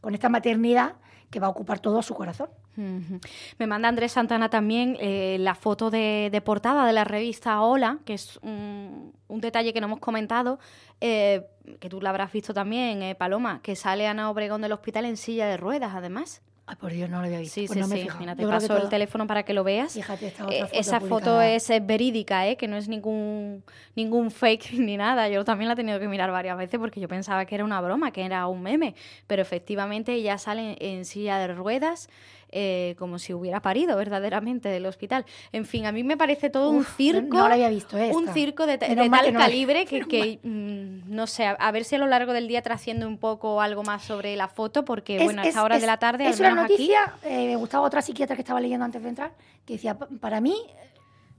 con 0.02 0.14
esta 0.14 0.28
maternidad 0.28 0.96
que 1.32 1.40
va 1.40 1.48
a 1.48 1.50
ocupar 1.50 1.80
todo 1.80 2.02
su 2.02 2.14
corazón. 2.14 2.50
Me 2.76 3.68
manda 3.68 3.88
Andrés 3.88 4.12
Santana 4.12 4.50
también 4.50 4.98
eh, 5.00 5.38
la 5.40 5.56
foto 5.56 5.90
de, 5.90 6.30
de 6.32 6.42
portada 6.42 6.86
de 6.86 6.94
la 6.94 7.04
revista 7.04 7.62
Hola, 7.62 8.00
que 8.04 8.16
es 8.16 8.40
un, 8.42 9.14
un 9.28 9.42
detalle 9.42 9.74
que 9.74 9.80
no 9.80 9.86
hemos 9.88 10.00
comentado, 10.00 10.60
eh, 11.00 11.48
que 11.80 11.88
tú 11.88 12.02
la 12.02 12.10
habrás 12.10 12.32
visto 12.32 12.54
también, 12.54 13.04
eh, 13.04 13.16
Paloma, 13.16 13.62
que 13.62 13.76
sale 13.76 14.08
Ana 14.08 14.30
Obregón 14.30 14.62
del 14.62 14.72
hospital 14.74 15.06
en 15.06 15.18
silla 15.18 15.48
de 15.48 15.58
ruedas, 15.58 15.94
además. 15.96 16.42
Ay, 16.66 16.78
por 16.78 16.94
Dios, 16.94 17.10
no 17.10 17.20
lo 17.20 17.26
había 17.26 17.40
visto. 17.40 17.56
Sí, 17.56 17.68
Pues 17.68 17.76
sí, 17.76 17.82
no 17.82 17.88
me 17.90 18.02
sí. 18.02 18.08
Mira, 18.20 18.36
te 18.36 18.48
paso 18.48 18.78
el 18.78 18.88
teléfono 18.88 19.28
para 19.28 19.44
que 19.44 19.54
lo 19.54 19.66
veas. 19.66 19.94
Fíjate, 19.94 20.28
esta 20.28 20.44
Eh, 20.44 20.64
otra 20.64 20.68
foto 20.68 20.80
esa 20.80 21.00
foto 21.02 21.42
es 21.42 21.70
eh, 21.70 21.82
verídica, 21.82 22.48
¿eh? 22.48 22.56
que 22.56 22.70
no 22.70 22.78
es 22.78 22.88
ningún, 22.88 23.64
ningún 23.96 24.32
fake 24.32 24.72
ni 24.80 24.96
nada. 24.96 25.28
Yo 25.28 25.44
también 25.44 25.68
la 25.68 25.74
he 25.74 25.76
tenido 25.76 26.00
que 26.00 26.08
mirar 26.08 26.32
varias 26.32 26.58
veces 26.58 26.80
porque 26.80 27.02
yo 27.02 27.10
pensaba 27.10 27.44
que 27.46 27.56
era 27.56 27.66
una 27.66 27.82
broma, 27.82 28.12
que 28.12 28.24
era 28.24 28.48
un 28.48 28.62
meme. 28.62 28.96
Pero 29.28 29.42
efectivamente 29.42 30.14
ella 30.14 30.38
sale 30.38 30.78
en 30.80 31.04
silla 31.04 31.38
de 31.38 31.50
ruedas 31.50 32.10
eh, 32.56 32.96
como 33.00 33.18
si 33.20 33.34
hubiera 33.34 33.62
parido 33.62 33.98
verdaderamente 33.98 34.70
del 34.70 34.86
hospital. 34.86 35.26
En 35.52 35.66
fin, 35.66 35.86
a 35.88 35.92
mí 35.92 36.04
me 36.04 36.16
parece 36.18 36.50
todo 36.52 36.70
un 36.70 36.86
circo. 36.86 37.38
no 37.38 37.48
la 37.50 37.56
había 37.56 37.70
visto 37.70 37.98
esta. 37.98 38.16
Un 38.16 38.28
circo 38.30 38.66
de, 38.68 38.78
de 38.78 39.10
mal 39.10 39.26
tal 39.26 39.34
no 39.34 39.40
calibre 39.40 39.86
que, 39.86 40.40
mm, 40.44 41.14
no 41.14 41.26
sé, 41.28 41.46
a, 41.48 41.72
ver 41.72 41.84
si 41.84 41.96
a 41.96 41.98
lo 41.98 42.08
largo 42.08 42.32
del 42.34 42.48
día 42.48 42.62
trasciende 42.62 43.06
un 43.08 43.18
poco 43.18 43.60
algo 43.60 43.82
más 43.84 44.04
sobre 44.04 44.36
la 44.36 44.48
foto, 44.48 44.86
porque 44.86 45.18
Es- 45.18 45.24
bueno, 45.24 45.42
a 45.42 45.44
es- 45.46 45.50
esta 45.50 45.64
hora 45.64 45.76
es- 45.76 45.82
de 45.82 45.88
la 45.88 45.98
tarde, 45.98 46.28
al 46.28 46.34
Es 46.34 46.40
una 46.40 46.50
menos 46.50 46.66
aquí, 46.66 46.74
noticia, 46.74 47.14
eh, 47.24 47.48
me 47.48 47.56
gustaba 47.56 47.86
otra 47.86 48.02
psiquiatra 48.02 48.36
que 48.36 48.42
estaba 48.44 48.62
leyendo 48.62 48.86
antes 48.86 49.02
de 49.02 49.10
entrar, 49.10 49.32
que 49.66 49.74
decía, 49.74 49.98
"Pa- 49.98 50.08
para 50.22 50.40
mí, 50.40 50.56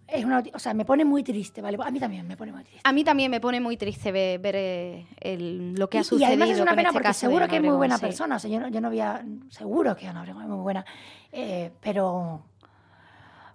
es 0.06 0.24
una, 0.24 0.42
o 0.52 0.58
sea, 0.58 0.74
me 0.74 0.84
pone 0.84 1.04
muy 1.04 1.22
triste, 1.22 1.60
¿vale? 1.62 1.78
A 1.82 1.90
mí 1.90 1.98
también 1.98 2.26
me 2.26 2.36
pone 2.36 2.52
muy 2.52 2.62
triste. 2.64 2.80
A 2.84 2.92
mí 2.92 3.04
también 3.04 3.30
me 3.30 3.40
pone 3.40 3.60
muy 3.60 3.76
triste 3.76 4.12
ver, 4.12 4.38
ver 4.38 4.54
eh, 4.56 5.06
el, 5.20 5.74
lo 5.74 5.88
que 5.88 5.98
ha 5.98 6.04
sucedido. 6.04 6.22
Y 6.30 6.32
además 6.32 6.50
es 6.50 6.60
una 6.60 6.74
pena 6.74 6.88
este 6.90 6.92
porque 7.00 7.12
seguro 7.14 7.48
que 7.48 7.56
es 7.56 7.62
muy 7.62 7.76
buena 7.76 7.96
sí. 7.96 8.02
persona. 8.02 8.36
O 8.36 8.38
sea, 8.38 8.50
yo 8.50 8.60
no, 8.60 8.68
yo 8.68 8.80
no 8.80 8.88
había. 8.88 9.24
Seguro 9.50 9.96
que 9.96 10.06
Ana 10.06 10.20
Obregón 10.22 10.42
es 10.42 10.48
muy 10.48 10.58
buena. 10.62 10.84
eh, 11.32 11.70
pero. 11.80 12.42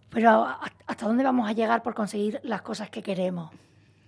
Pero 0.09 0.29
¿a- 0.31 0.59
¿hasta 0.87 1.05
dónde 1.05 1.23
vamos 1.23 1.47
a 1.47 1.53
llegar 1.53 1.83
por 1.83 1.93
conseguir 1.93 2.39
las 2.43 2.61
cosas 2.63 2.89
que 2.89 3.03
queremos? 3.03 3.51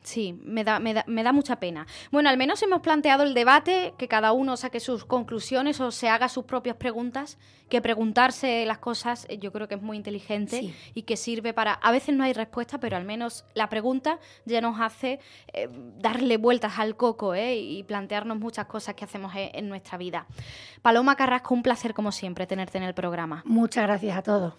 Sí, 0.04 0.40
me 0.44 0.64
da, 0.64 0.80
me, 0.80 0.94
da, 0.96 1.04
me 1.08 1.24
da 1.24 1.32
mucha 1.32 1.58
pena. 1.58 1.86
Bueno, 2.12 2.30
al 2.30 2.38
menos 2.38 2.62
hemos 2.64 2.82
planteado 2.82 3.24
el 3.24 3.34
debate, 3.36 3.94
que 3.98 4.08
cada 4.08 4.32
uno 4.32 4.58
saque 4.58 4.80
sus 4.80 5.06
conclusiones 5.06 5.80
o 5.80 5.92
se 5.92 6.10
haga 6.10 6.28
sus 6.28 6.46
propias 6.46 6.76
preguntas, 6.76 7.38
que 7.70 7.82
preguntarse 7.82 8.66
las 8.66 8.80
cosas 8.80 9.26
eh, 9.30 9.38
yo 9.38 9.52
creo 9.52 9.68
que 9.68 9.76
es 9.76 9.82
muy 9.82 9.96
inteligente 9.98 10.60
Sí. 10.60 10.76
y 10.94 11.04
que 11.04 11.16
sirve 11.18 11.54
para... 11.54 11.74
A 11.74 11.92
veces 11.92 12.16
no 12.16 12.24
hay 12.24 12.34
respuesta, 12.34 12.80
pero 12.80 12.98
al 12.98 13.06
menos 13.06 13.46
la 13.54 13.70
pregunta 13.70 14.20
ya 14.46 14.60
nos 14.60 14.82
hace 14.82 15.20
eh, 15.54 15.70
darle 16.00 16.38
vueltas 16.38 16.80
al 16.80 16.98
coco 16.98 17.34
¿eh? 17.36 17.56
y 17.58 17.84
plantearnos 17.84 18.38
muchas 18.40 18.66
cosas 18.66 18.96
que 18.96 19.06
hacemos 19.06 19.34
en, 19.36 19.52
en 19.54 19.70
nuestra 19.70 19.98
vida. 19.98 20.26
Paloma 20.82 21.16
Carrasco, 21.16 21.54
un 21.54 21.64
placer 21.64 21.94
como 21.94 22.12
siempre 22.12 22.46
tenerte 22.48 22.78
en 22.78 22.84
el 22.84 22.94
programa. 22.94 23.44
Muchas 23.46 23.84
gracias 23.84 24.18
a 24.18 24.24
todos. 24.24 24.54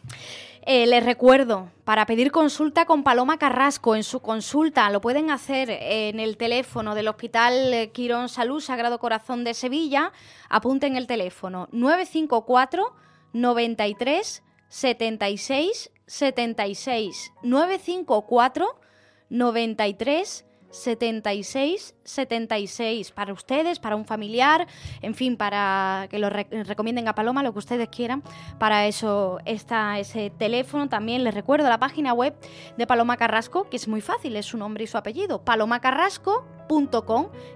Eh, 0.64 0.86
les 0.86 1.04
recuerdo, 1.04 1.68
para 1.84 2.06
pedir 2.06 2.30
consulta 2.30 2.84
con 2.84 3.02
Paloma 3.02 3.38
Carrasco 3.38 3.96
en 3.96 4.04
su 4.04 4.20
consulta, 4.20 4.88
lo 4.90 5.00
pueden 5.00 5.30
hacer 5.30 5.68
en 5.68 6.20
el 6.20 6.36
teléfono 6.36 6.94
del 6.94 7.08
Hospital 7.08 7.90
Quirón 7.92 8.28
Salud 8.28 8.60
Sagrado 8.60 9.00
Corazón 9.00 9.42
de 9.42 9.52
Sevilla. 9.54 10.12
Apunten 10.48 10.96
el 10.96 11.08
teléfono 11.08 11.68
954 11.72 12.94
93 13.32 14.42
76 14.68 15.90
76 16.06 17.32
954 17.42 18.80
93 19.28 20.44
76 20.72 21.94
76 22.04 23.12
para 23.12 23.32
ustedes, 23.32 23.78
para 23.78 23.94
un 23.94 24.04
familiar, 24.04 24.66
en 25.02 25.14
fin, 25.14 25.36
para 25.36 26.08
que 26.10 26.18
lo 26.18 26.28
re- 26.30 26.48
recomienden 26.64 27.06
a 27.06 27.14
Paloma, 27.14 27.42
lo 27.44 27.52
que 27.52 27.60
ustedes 27.60 27.88
quieran. 27.88 28.22
Para 28.58 28.86
eso 28.86 29.38
está 29.44 29.98
ese 30.00 30.30
teléfono. 30.30 30.88
También 30.88 31.22
les 31.22 31.34
recuerdo 31.34 31.68
la 31.68 31.78
página 31.78 32.12
web 32.12 32.34
de 32.76 32.86
Paloma 32.86 33.16
Carrasco, 33.16 33.68
que 33.70 33.76
es 33.76 33.86
muy 33.86 34.00
fácil, 34.00 34.34
es 34.34 34.46
su 34.46 34.56
nombre 34.58 34.82
y 34.84 34.86
su 34.88 34.98
apellido, 34.98 35.44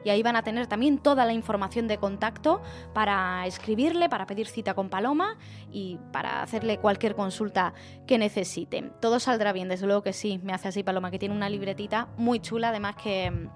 y 0.05 0.11
ahí 0.11 0.23
van 0.23 0.37
a 0.37 0.43
tener 0.43 0.67
también 0.67 0.99
toda 0.99 1.25
la 1.25 1.33
información 1.33 1.89
de 1.89 1.99
contacto 1.99 2.63
para 2.93 3.47
escribirle, 3.47 4.09
para 4.09 4.27
pedir 4.27 4.47
cita 4.47 4.75
con 4.75 4.89
Paloma 4.89 5.37
y 5.73 5.99
para 6.13 6.43
hacerle 6.43 6.79
cualquier 6.79 7.15
consulta 7.15 7.75
que 8.07 8.19
necesiten. 8.19 8.93
Todo 9.01 9.21
saldrá 9.21 9.53
bien, 9.53 9.69
desde 9.69 9.87
luego 9.87 10.03
que 10.03 10.13
sí, 10.13 10.41
me 10.43 10.53
hace 10.53 10.69
así 10.69 10.83
Paloma, 10.83 11.11
que 11.11 11.19
tiene 11.19 11.35
una 11.35 11.49
libretita 11.49 12.09
muy 12.17 12.41
chula, 12.41 12.69
además 12.69 12.97
que 12.97 13.49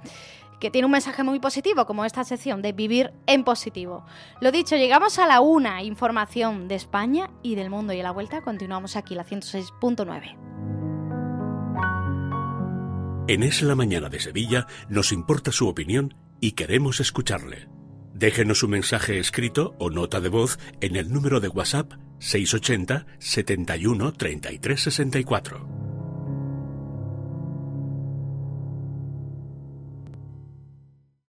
que 0.61 0.71
tiene 0.71 0.85
un 0.85 0.93
mensaje 0.93 1.23
muy 1.23 1.41
positivo, 1.41 1.87
como 1.87 2.05
esta 2.05 2.23
sección 2.23 2.61
de 2.61 2.73
vivir 2.73 3.13
en 3.27 3.45
positivo. 3.45 4.05
Lo 4.43 4.53
dicho, 4.53 4.77
llegamos 4.77 5.19
a 5.19 5.27
la 5.27 5.41
una, 5.41 5.83
información 5.83 6.69
de 6.69 6.75
España 6.75 7.31
y 7.43 7.55
del 7.55 7.71
mundo, 7.71 7.95
y 7.95 8.01
a 8.01 8.03
la 8.03 8.11
vuelta 8.11 8.43
continuamos 8.43 8.95
aquí, 8.95 9.15
la 9.15 9.25
106.9. 9.25 10.60
En 13.31 13.45
Es 13.45 13.63
la 13.63 13.77
Mañana 13.77 14.09
de 14.09 14.19
Sevilla 14.19 14.67
nos 14.89 15.13
importa 15.13 15.53
su 15.53 15.69
opinión 15.69 16.17
y 16.41 16.51
queremos 16.51 16.99
escucharle. 16.99 17.69
Déjenos 18.13 18.65
un 18.65 18.71
mensaje 18.71 19.21
escrito 19.21 19.77
o 19.79 19.89
nota 19.89 20.21
de 20.21 20.29
voz 20.29 20.59
en 20.81 20.97
el 20.97 21.13
número 21.13 21.39
de 21.39 21.47
WhatsApp 21.47 21.93
680 22.19 23.07
71 23.21 24.13
33 24.15 24.81
64. 24.81 25.80